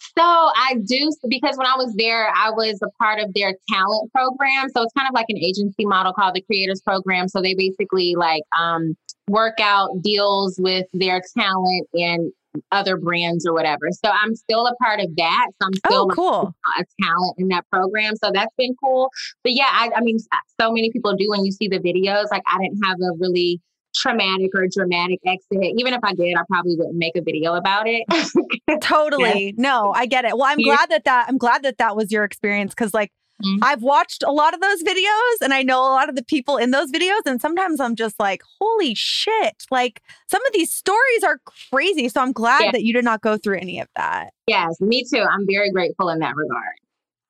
[0.00, 4.10] So I do because when I was there, I was a part of their talent
[4.12, 4.68] program.
[4.74, 7.28] So it's kind of like an agency model called the Creators Program.
[7.28, 8.96] So they basically like um,
[9.28, 12.32] work out deals with their talent and
[12.72, 13.88] other brands or whatever.
[13.92, 15.46] So I'm still a part of that.
[15.60, 16.54] So I'm still Oh, cool.
[16.78, 18.16] a talent in that program.
[18.16, 19.10] So that's been cool.
[19.44, 20.18] But yeah, I, I mean,
[20.60, 22.24] so many people do when you see the videos.
[22.32, 23.60] Like I didn't have a really
[23.94, 25.72] traumatic or dramatic exit.
[25.76, 28.04] Even if I did, I probably wouldn't make a video about it.
[28.82, 29.54] Totally.
[29.56, 30.36] No, I get it.
[30.36, 30.76] Well, I'm Yeah.
[30.76, 33.12] glad that that I'm glad that that was your experience because like
[33.42, 33.58] Mhm.
[33.62, 36.58] I've watched a lot of those videos and I know a lot of the people
[36.58, 41.24] in those videos and sometimes I'm just like, "Holy shit." Like some of these stories
[41.24, 41.40] are
[41.72, 42.10] crazy.
[42.10, 42.72] So I'm glad Yeah.
[42.72, 44.34] that you did not go through any of that.
[44.46, 45.22] yes, me too.
[45.22, 46.74] I'm very grateful in that regard.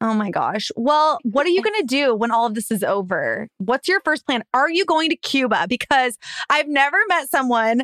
[0.02, 0.70] Oh my gosh.
[0.76, 3.48] Well, what are you going to do when all of this is over?
[3.58, 4.42] What's your first plan?
[4.54, 5.66] Are you going to Cuba?
[5.68, 6.16] Because
[6.48, 7.82] I've never met someone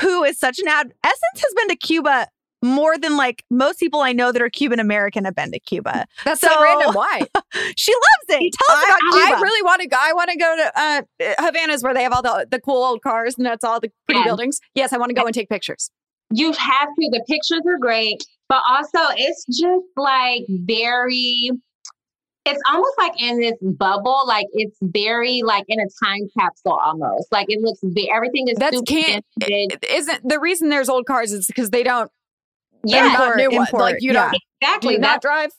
[0.00, 0.92] who is such an ad.
[1.04, 2.28] Essence has been to Cuba
[2.60, 6.06] more than like most people I know that are Cuban American have been to Cuba.
[6.24, 6.94] That's so, So- random.
[6.94, 7.20] Why?
[7.76, 8.52] She loves it.
[8.52, 9.36] Tell us about I, Cuba.
[9.36, 9.96] I really want to go.
[10.00, 13.02] I want to go to uh, Havana's where they have all the, the cool old
[13.02, 14.24] cars and that's all the pretty Yeah.
[14.24, 14.60] buildings.
[14.74, 15.90] Yes, I want to go and take pictures.
[16.32, 17.08] You have to.
[17.10, 21.50] The pictures are great, but also it's just like very.
[22.44, 27.26] It's almost like in this bubble, like it's very like in a time capsule almost.
[27.30, 29.78] Like it looks, ve- everything is That's super can't- vintage.
[29.82, 32.10] It Isn't the reason there's old cars is because they don't
[32.84, 33.68] Yeah, import new ones.
[33.68, 34.94] import, Like you don't do exactly.
[34.94, 35.50] you not drive,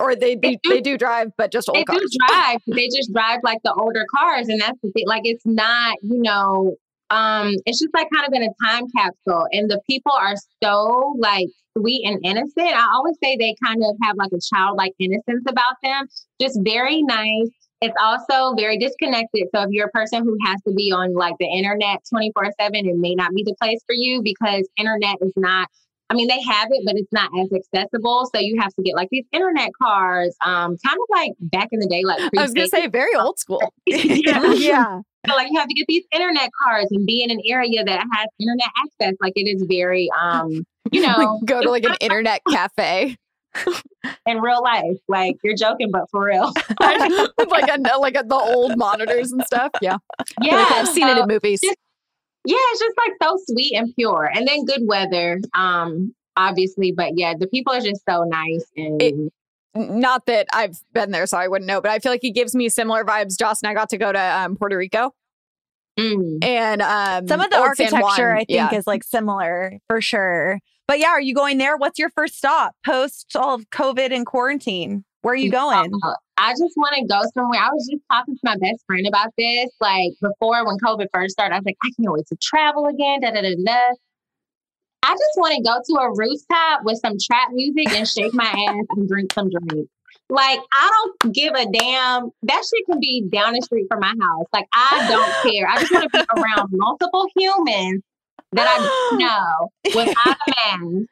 [0.00, 2.00] or they They they, do- they do drive, but just old they cars.
[2.00, 2.58] do drive.
[2.68, 5.04] They just drive like the older cars, and that's the thing.
[5.06, 6.76] Like it's not, you know,
[7.14, 11.14] um, it's just like kind of in a time capsule, and the people are so
[11.18, 11.46] like
[11.78, 12.74] sweet and innocent.
[12.74, 16.06] I always say they kind of have like a childlike innocence about them,
[16.40, 17.50] just very nice.
[17.80, 19.44] It's also very disconnected.
[19.54, 22.74] So if you're a person who has to be on like the internet 24 7,
[22.74, 25.68] it may not be the place for you because internet is not
[26.10, 28.28] I mean, they have it, but it's not as accessible.
[28.32, 31.80] So you have to get like these internet cars, um, kind of like back in
[31.80, 33.62] the day, like I was gonna say very old school.
[33.86, 34.52] yeah.
[34.52, 35.00] yeah.
[35.26, 38.04] So like you have to get these internet cards and be in an area that
[38.12, 39.14] has internet access.
[39.20, 43.16] Like it is very, um, you know, like go to like an internet cafe.
[44.26, 48.76] in real life, like you're joking, but for real, like a, like a, the old
[48.76, 49.70] monitors and stuff.
[49.80, 49.98] Yeah,
[50.40, 51.60] yeah, like I've seen so it in movies.
[51.62, 51.76] Just,
[52.44, 54.30] yeah, it's just like so sweet and pure.
[54.34, 56.92] And then good weather, um, obviously.
[56.92, 59.32] But yeah, the people are just so nice and it,
[59.74, 62.54] not that I've been there, so I wouldn't know, but I feel like it gives
[62.54, 63.38] me similar vibes.
[63.38, 65.12] Joss and I got to go to um, Puerto Rico.
[65.98, 66.42] Mm.
[66.42, 68.74] And um, some of the architecture, I think, yeah.
[68.74, 70.60] is like similar for sure.
[70.86, 71.76] But yeah, are you going there?
[71.76, 75.04] What's your first stop post all of COVID and quarantine?
[75.22, 75.90] Where are you going?
[76.02, 77.60] Uh, I just want to go somewhere.
[77.60, 79.70] I was just talking to my best friend about this.
[79.80, 83.20] Like before, when COVID first started, I was like, I can't wait to travel again.
[83.20, 83.94] Da da da da.
[85.04, 88.46] I just want to go to a rooftop with some trap music and shake my
[88.46, 89.90] ass and drink some drinks.
[90.30, 90.90] Like I
[91.22, 92.30] don't give a damn.
[92.44, 94.46] That shit can be down the street from my house.
[94.52, 95.68] Like I don't care.
[95.68, 98.02] I just want to be around multiple humans
[98.52, 101.08] that I know without a mask,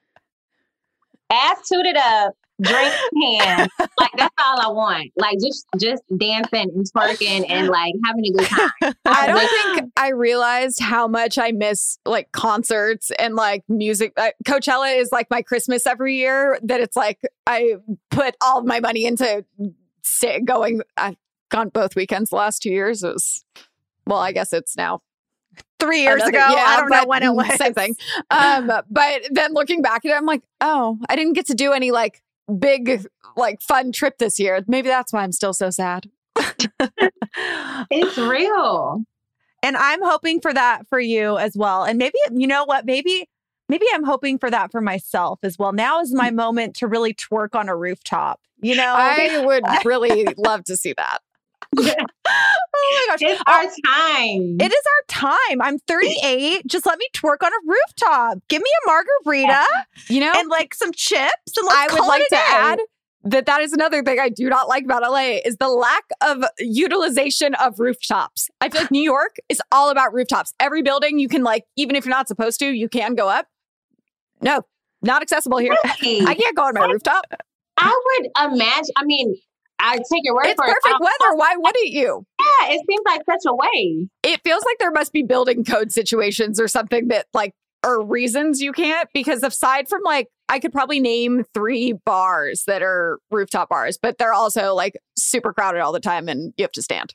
[1.30, 3.70] ass tooted up, drink hand.
[3.98, 5.12] Like that's all I want.
[5.16, 8.94] Like just just dancing and twerking and like having a good time.
[9.04, 14.12] I don't think I realized how much I miss like concerts and like music.
[14.16, 16.58] Uh, Coachella is like my Christmas every year.
[16.62, 17.76] That it's like I
[18.10, 19.44] put all of my money into
[20.44, 20.82] going.
[20.96, 21.16] I've
[21.50, 23.02] gone both weekends the last two years.
[23.02, 23.44] It was
[24.06, 25.02] well, I guess it's now
[25.78, 26.54] three years Another, ago.
[26.54, 27.54] Yeah, I don't know when it was.
[27.56, 27.96] Same thing.
[28.30, 31.72] Um, but then looking back at it, I'm like, oh, I didn't get to do
[31.72, 32.22] any like
[32.58, 34.62] big, like fun trip this year.
[34.66, 36.08] Maybe that's why I'm still so sad.
[37.90, 39.04] it's real.
[39.62, 41.84] And I'm hoping for that for you as well.
[41.84, 42.84] And maybe, you know what?
[42.84, 43.28] Maybe,
[43.68, 45.72] maybe I'm hoping for that for myself as well.
[45.72, 46.34] Now is my mm.
[46.34, 48.40] moment to really twerk on a rooftop.
[48.60, 51.18] You know, I would really love to see that.
[51.78, 51.94] oh
[52.24, 53.18] my gosh.
[53.22, 54.56] It's our time.
[54.60, 55.62] It is our time.
[55.62, 56.66] I'm 38.
[56.66, 58.38] Just let me twerk on a rooftop.
[58.48, 59.66] Give me a margarita,
[60.08, 61.56] you know, and like some chips.
[61.56, 62.42] And I would like to day.
[62.46, 62.80] add
[63.24, 66.44] that that is another thing I do not like about LA is the lack of
[66.58, 68.50] utilization of rooftops.
[68.60, 70.52] I feel like New York is all about rooftops.
[70.60, 73.46] Every building you can like, even if you're not supposed to, you can go up.
[74.40, 74.62] No,
[75.02, 75.76] not accessible here.
[76.02, 76.20] Really?
[76.26, 77.24] I can't go on my rooftop.
[77.76, 78.90] I would imagine.
[78.96, 79.36] I mean,
[79.78, 81.00] I take your word it's for perfect it.
[81.00, 81.36] weather.
[81.36, 82.24] Why wouldn't you?
[82.40, 84.10] Yeah, it seems like such a waste.
[84.22, 87.52] It feels like there must be building code situations or something that like
[87.84, 89.08] are reasons you can't.
[89.12, 94.18] Because aside from like, I could probably name three bars that are rooftop bars, but
[94.18, 97.14] they're also like super crowded all the time, and you have to stand.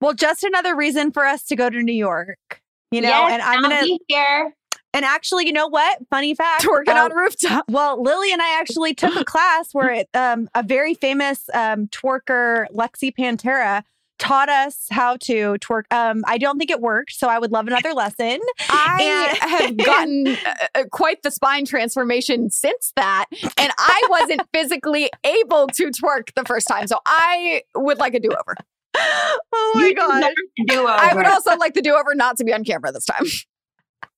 [0.00, 2.60] Well, just another reason for us to go to New York.
[2.90, 4.54] You know, yes, and I'm I'll gonna be here.
[4.96, 5.98] And actually, you know what?
[6.08, 6.64] Funny fact.
[6.64, 7.66] Twerking uh, on rooftop.
[7.68, 11.88] Well, Lily and I actually took a class where it, um, a very famous um,
[11.88, 13.82] twerker, Lexy Panterra,
[14.18, 15.82] taught us how to twerk.
[15.90, 18.38] Um, I don't think it worked, so I would love another lesson.
[18.70, 20.28] I And- have gotten
[20.74, 23.26] uh, quite the spine transformation since that,
[23.58, 28.20] and I wasn't physically able to twerk the first time, so I would like a
[28.20, 28.56] do over.
[28.96, 30.24] oh my god!
[30.68, 33.26] Do I would also like the do over not to be on camera this time.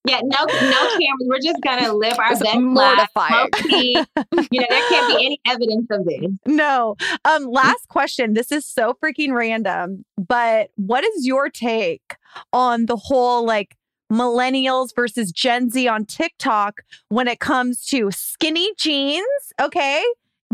[0.05, 1.27] Yeah, no, no cameras.
[1.27, 3.51] We're just gonna live our It's best mortifying.
[3.53, 3.65] life.
[4.51, 6.25] you know, there can't be any evidence of this.
[6.47, 6.97] No.
[7.25, 8.35] Um, last question.
[8.35, 12.17] This is so freaking random, but what is your take
[12.53, 13.77] on the whole like
[14.11, 19.27] millennials versus Gen Z on TikTok when it comes to skinny jeans?
[19.61, 20.03] Okay.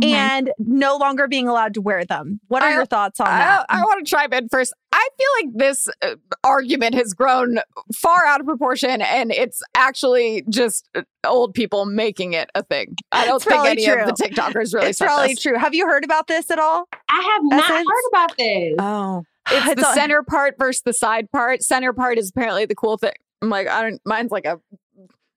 [0.03, 0.12] Mm-hmm.
[0.12, 2.40] And no longer being allowed to wear them.
[2.49, 3.66] What are I- your thoughts on I, that?
[3.68, 4.74] I want to chime in first.
[4.92, 7.59] I feel like this uh, argument has grown
[7.95, 12.97] far out of proportion, and it's actually just uh, old people making it a thing.
[13.12, 14.03] I don't It's think probably any true.
[14.03, 15.42] of the TikTokers really it's probably this.
[15.42, 15.57] true.
[15.59, 16.88] Have you heard about this at all?
[17.09, 17.88] I have not Essence?
[17.88, 18.74] heard about this.
[18.80, 21.62] Oh, it's, It's the a- center part versus the side part.
[21.62, 23.12] Center part is apparently the cool thing.
[23.42, 24.01] I'm like, I don't.
[24.05, 24.59] Mine's like a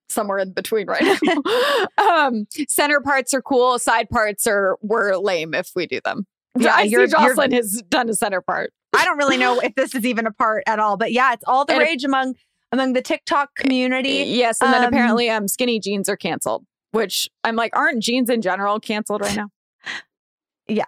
[0.10, 1.86] somewhere in between right now.
[2.28, 3.78] um, center parts are cool.
[3.80, 6.26] Side parts are were lame if we do them.
[6.58, 8.72] Yeah, I see Jocelyn has done a center part.
[8.96, 11.44] I don't really know if this is even a part at all, but yeah, it's
[11.46, 12.36] all the And if- rage among
[12.72, 14.24] among the TikTok community.
[14.28, 16.66] Yes, and then Um, apparently um skinny jeans are canceled.
[16.92, 19.50] Which I'm like, aren't jeans in general canceled right now?
[20.68, 20.86] yeah,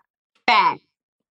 [0.47, 0.82] Fact.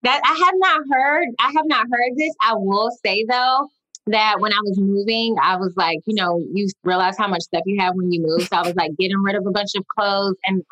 [0.04, 1.26] That I have not heard.
[1.40, 2.32] I have not heard this.
[2.40, 3.68] I will say though,
[4.10, 7.62] that when I was moving, I was like, you know, you realize how much stuff
[7.66, 8.42] you have when you move.
[8.42, 10.62] So I was like getting rid of a bunch of clothes and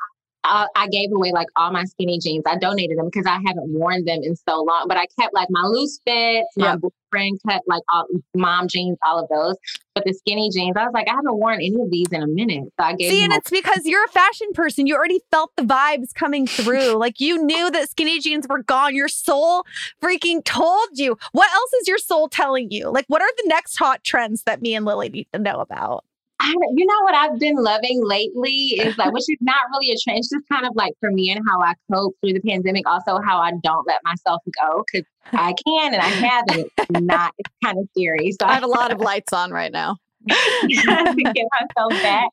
[0.47, 2.45] I, I gave away like all my skinny jeans.
[2.47, 5.49] I donated them because I haven't worn them in so long, but I kept like
[5.51, 6.81] my loose fits, my Yep.
[7.13, 9.57] boyfriend cut like all mom jeans, all of those.
[9.95, 12.27] But the skinny jeans, I was like, I haven't worn any of these in a
[12.27, 12.65] minute.
[12.79, 14.87] So I gave See, them and it's because you're a fashion person.
[14.87, 16.93] You already felt the vibes coming through.
[16.99, 18.95] like you knew that skinny jeans were gone.
[18.95, 19.65] Your soul
[20.03, 21.17] freaking told you.
[21.33, 22.91] What else is your soul telling you?
[22.91, 26.05] Like, what are the next hot trends that me and Lily need to know about?
[26.39, 29.97] I, you know what I've been loving lately is like, which is not really a
[30.03, 30.19] trend.
[30.19, 32.87] It's just kind of like for me and how I cope through the pandemic.
[32.89, 36.71] Also, how I don't let myself go because I can and I haven't.
[36.91, 38.33] Not it's kind of scary.
[38.33, 39.97] So I have a lot of lights on right now.
[40.29, 42.29] to get myself back.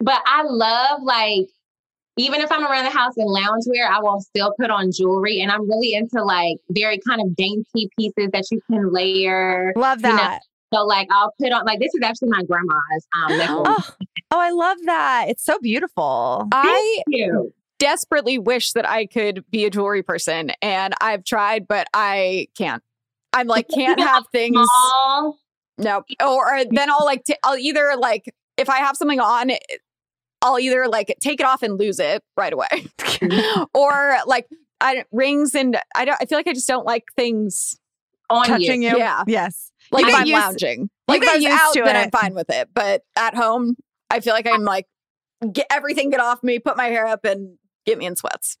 [0.00, 1.46] But I love like
[2.16, 5.40] even if I'm around the house in loungewear, I will still put on jewelry.
[5.40, 9.72] And I'm really into like very kind of dainty pieces that you can layer.
[9.76, 10.40] Love You know, that.
[10.72, 13.90] So like I'll put on like this is actually my grandma's um necklace.
[14.00, 15.26] Oh, oh, I love that.
[15.28, 16.48] It's so beautiful.
[16.52, 17.54] I Cute.
[17.78, 22.82] desperately wish that I could be a jewelry person, and I've tried, but I can't.
[23.32, 24.56] I'm like can't have things.
[24.56, 25.38] Small.
[25.78, 29.50] No, or then I'll like t- I'll either like if I have something on,
[30.42, 32.66] I'll either like take it off and lose it right away,
[33.74, 34.46] or like
[34.80, 36.16] I rings and I don't.
[36.20, 37.78] I feel like I just don't like things
[38.30, 38.90] on Touching you.
[38.90, 38.98] you.
[38.98, 39.24] Yeah.
[39.26, 39.70] Yes.
[39.90, 40.90] Like if I'm used- lounging.
[41.08, 41.96] Like if I was out, to then.
[41.96, 42.68] I'm fine with it.
[42.74, 43.76] But at home,
[44.10, 44.86] I feel like I'm like
[45.52, 48.58] get everything get off me, put my hair up, and get me in sweats.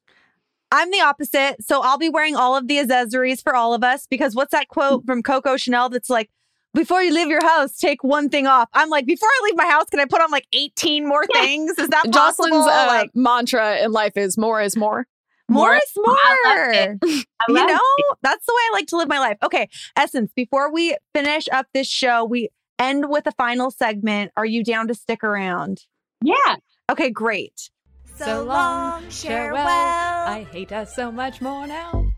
[0.72, 1.56] I'm the opposite.
[1.60, 4.68] So I'll be wearing all of the accessories for all of us because what's that
[4.68, 6.28] quote from Coco Chanel that's like,
[6.74, 8.68] before you leave your house, take one thing off.
[8.74, 11.70] I'm like, before I leave my house, can I put on like 18 more things?
[11.78, 12.48] Is that possible?
[12.50, 15.06] Jocelyn's uh, like, mantra in life is more is more.
[15.48, 16.16] More more- is more.
[16.16, 18.18] I I you know, it.
[18.22, 19.38] that's the way I like to live my life.
[19.42, 24.32] Okay, Essence, before we finish up this show, we end with a final segment.
[24.36, 25.82] Are you down to stick around?
[26.22, 26.56] Yeah.
[26.90, 27.70] Okay, great.
[28.16, 29.62] So long, farewell.
[29.66, 32.10] I hate us so much more now.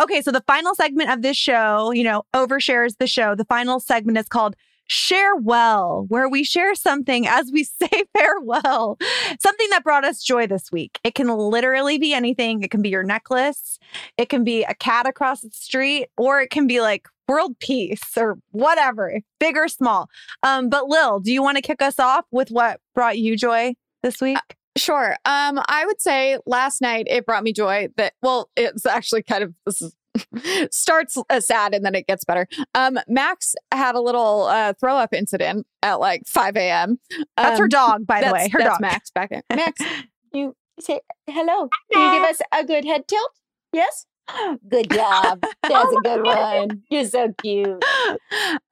[0.00, 3.34] Okay, so the final segment of this show, you know, overshares the show.
[3.34, 4.54] The final segment is called
[4.88, 8.98] Share Well, where we share something as we say farewell,
[9.40, 10.98] something that brought us joy this week.
[11.04, 12.62] It can literally be anything.
[12.62, 13.78] It can be your necklace,
[14.16, 18.16] it can be a cat across the street, or it can be like world peace
[18.16, 20.08] or whatever, big or small.
[20.42, 23.74] Um, but Lil, do you want to kick us off with what brought you joy
[24.02, 24.38] this week?
[24.78, 25.16] Sure.
[25.24, 29.42] Um, I would say last night it brought me joy that well, it's actually kind
[29.42, 29.94] of this is
[30.70, 32.46] starts uh, sad and then it gets better.
[32.74, 36.98] Um, Max had a little uh, throw up incident at like 5 a.m.
[37.36, 38.48] That's her Um, dog, by the way.
[38.52, 38.80] Her that's dog.
[38.80, 39.42] Max back in.
[39.54, 39.80] Max,
[40.32, 41.68] You say hello.
[41.92, 43.30] Can you give us a good head tilt?
[43.72, 44.06] Yes.
[44.68, 45.42] Good job.
[45.62, 46.82] That's a good one.
[46.90, 47.82] You're so cute.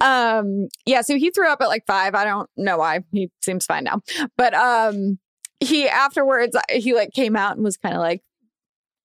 [0.03, 2.15] um, yeah, so he threw up at like five.
[2.15, 3.01] I don't know why.
[3.13, 4.01] He seems fine now.
[4.37, 5.19] But um
[5.61, 8.23] he afterwards he like came out and was kind of like,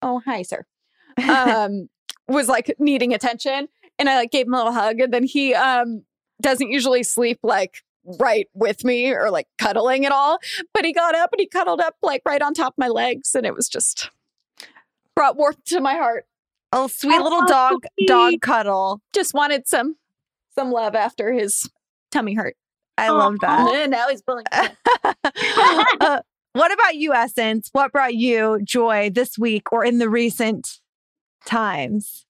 [0.01, 0.65] Oh, hi, sir.
[1.29, 1.87] Um
[2.31, 3.67] was like needing attention.
[3.99, 4.99] And I like gave him a little hug.
[4.99, 6.03] And then he um
[6.41, 7.77] doesn't usually sleep like
[8.19, 10.39] right with me or like cuddling at all.
[10.73, 13.35] But he got up and he cuddled up like right on top of my legs.
[13.35, 14.09] And it was just
[15.15, 16.25] brought warmth to my heart.
[16.73, 19.01] Oh, sweet Oh, little dog, dog cuddle.
[19.13, 19.97] Just wanted some
[20.55, 21.69] some love after his
[22.11, 22.55] tummy hurt.
[22.97, 23.73] I love that.
[23.73, 24.45] And now he's pulling.
[25.99, 26.21] Uh,
[26.53, 27.69] what about you, Essence?
[27.71, 30.80] What brought you joy this week or in the recent
[31.45, 32.25] times?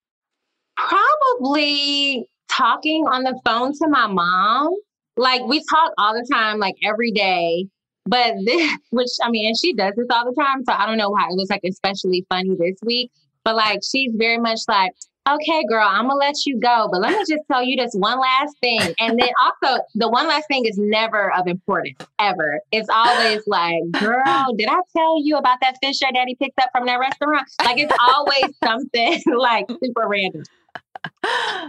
[0.78, 4.74] Probably talking on the phone to my mom.
[5.18, 7.68] Like we talk all the time, like every day.
[8.06, 10.64] But this, which I mean, and she does this all the time.
[10.66, 13.12] So I don't know why it was like especially funny this week.
[13.44, 14.92] But like she's very much like,
[15.30, 16.88] okay, girl, I'm gonna let you go.
[16.92, 18.82] But let me just tell you this one last thing.
[19.00, 22.60] And then also the one last thing is never of importance, ever.
[22.72, 26.70] It's always like, girl, did I tell you about that fish your daddy picked up
[26.72, 27.48] from that restaurant?
[27.64, 30.44] Like it's always something like super random.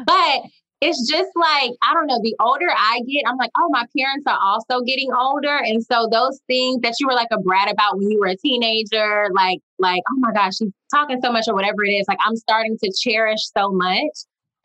[0.07, 0.43] But
[0.83, 4.25] it's just like, I don't know, the older I get, I'm like, oh, my parents
[4.27, 5.57] are also getting older.
[5.57, 8.37] And so those things that you were like a brat about when you were a
[8.37, 12.19] teenager, like, like, oh my gosh, she's talking so much or whatever it is, like
[12.27, 14.11] I'm starting to cherish so much.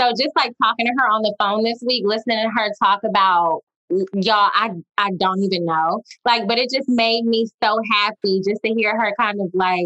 [0.01, 3.01] So just like talking to her on the phone this week, listening to her talk
[3.05, 3.61] about
[4.15, 6.01] y'all, I I don't even know.
[6.25, 9.85] Like, but it just made me so happy just to hear her kind of like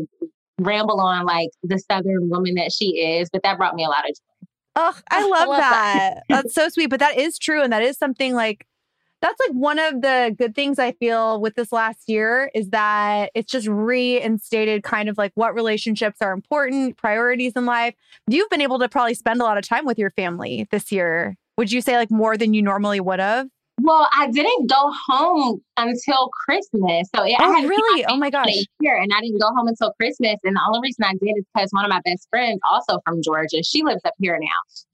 [0.60, 3.30] ramble on like the southern woman that she is.
[3.32, 4.16] But that brought me a lot of
[4.76, 6.24] Oh, I love, love that.
[6.30, 6.44] that.
[6.44, 6.88] That's so sweet.
[6.90, 7.62] But that is true.
[7.62, 8.66] And that is something like,
[9.22, 13.30] that's like one of the good things I feel with this last year is that
[13.36, 17.94] it's just reinstated kind of like what relationships are important, priorities in life.
[18.28, 21.38] You've been able to probably spend a lot of time with your family this year,
[21.58, 23.48] Would you say like more than you normally would have?
[23.80, 27.10] Well, I didn't go home until Christmas.
[27.16, 28.06] So yeah, Oh, I had really?
[28.06, 28.54] Oh my gosh.
[28.80, 30.36] Here, and I didn't go home until Christmas.
[30.44, 33.22] And the only reason I did is because one of my best friends, also from
[33.24, 34.48] Georgia, she lives up here now.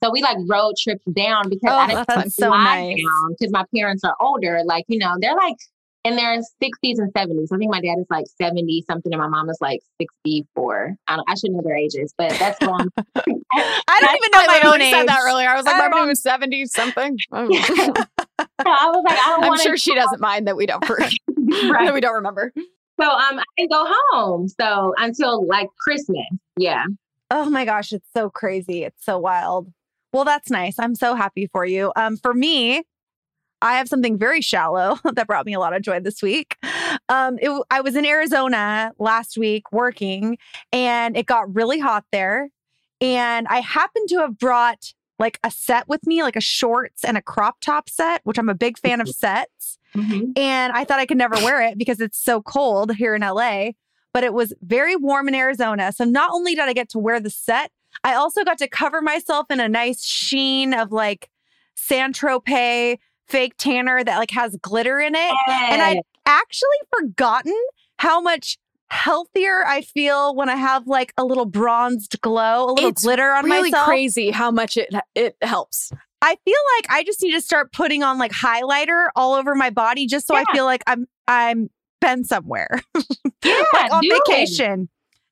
[0.03, 2.97] So we like road trips down because Oh, I didn't that's so fly nice.
[3.03, 4.61] down because my parents are older.
[4.65, 5.57] Like you know, they're like
[6.05, 7.47] in their 60s and 70s.
[7.51, 10.95] I think my dad is like 70 something, and my mom is like 64.
[11.09, 12.87] I, don't, I should know their ages, but that's wrong.
[13.17, 14.93] I don't even know I my own age.
[14.93, 15.49] said that earlier.
[15.49, 17.17] I was like, I my mom is 70 something.
[18.59, 21.93] I'm was like, I don't want sure she doesn't mind that we don't that Right.
[21.93, 22.51] we don't remember.
[22.99, 24.47] So um, I didn't go home.
[24.47, 26.25] So until like Christmas.
[26.57, 26.83] Yeah.
[27.29, 28.83] Oh my gosh, it's so crazy.
[28.83, 29.71] It's so wild.
[30.13, 30.79] Well, that's nice.
[30.79, 31.91] I'm so happy for you.
[31.95, 32.83] Um, for me,
[33.61, 36.55] I have something very shallow that brought me a lot of joy this week.
[37.09, 40.37] Um, it, I was in Arizona last week working,
[40.71, 42.49] and it got really hot there.
[43.01, 47.17] And I happened to have brought like a set with me, like a shorts and
[47.17, 49.19] a crop top set, which I'm a big fan of mm-hmm.
[49.19, 49.77] sets.
[49.95, 50.31] Mm-hmm.
[50.35, 53.71] And I thought I could never wear it because it's so cold here in LA,
[54.13, 55.91] but it was very warm in Arizona.
[55.91, 57.71] So not only did I get to wear the set,
[58.03, 61.29] I also got to cover myself in a nice sheen of like
[61.75, 65.33] Saint Tropez fake tanner that like has glitter in it.
[65.47, 67.55] And I'd actually forgotten
[67.97, 68.57] how much
[68.89, 73.31] healthier I feel when I have like a little bronzed glow, a little It's glitter
[73.31, 73.85] on really myself.
[73.87, 75.91] crazy how much it it helps.
[76.21, 79.69] I feel like I just need to start putting on like highlighter all over my
[79.69, 81.69] body just so I feel like I'm I'm
[82.01, 82.81] been somewhere.
[83.45, 84.89] Yeah, like on vacation.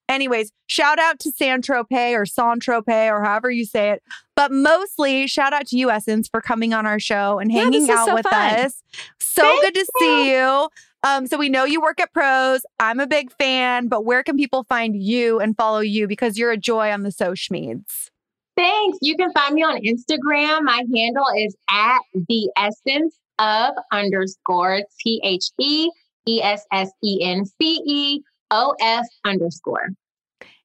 [0.08, 4.04] Anyways, shout out to San Tropez or San Tropez or however you say it.
[4.36, 7.90] But mostly shout out to you, Essence, for coming on our show and hanging is
[7.90, 8.60] out so with fun.
[8.60, 8.84] us.
[9.20, 10.70] So Thank good to see you.
[11.06, 12.66] Um, so we know you work at Prose.
[12.80, 16.08] I'm a big fan, but where can people find you and follow you?
[16.08, 18.10] Because you're a joy on the social meds.
[18.58, 18.98] Thanks.
[19.04, 20.64] You can find me on Instagram.
[20.64, 25.92] My handle is at the essence of underscore T H E
[26.28, 29.90] E S S E N C E O F underscore.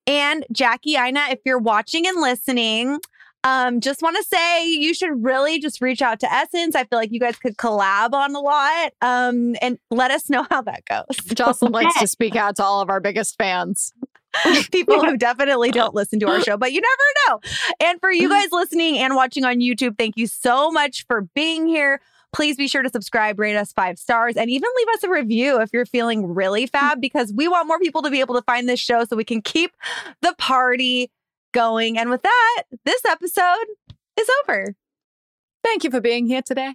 [0.06, 2.98] And Jackie Aina, if you're watching and listening,
[3.44, 6.74] um, just want to say you should really just reach out to Essence.
[6.74, 8.92] I feel like you guys could collab on a lot.
[9.00, 11.16] Um, and let us know how that goes.
[11.34, 13.94] Jocelyn likes to speak out to all of our biggest fans.
[14.70, 17.40] People who definitely don't listen to our show, but you never know.
[17.80, 21.66] And for you guys listening and watching on YouTube, thank you so much for being
[21.66, 22.00] here.
[22.32, 25.60] Please be sure to subscribe, rate us five stars, and even leave us a review
[25.60, 28.68] if you're feeling really fab, because we want more people to be able to find
[28.68, 29.72] this show so we can keep
[30.22, 31.10] the party
[31.52, 31.98] going.
[31.98, 33.66] And with that, this episode
[34.18, 34.74] is over.
[35.62, 36.74] Thank you for being here today.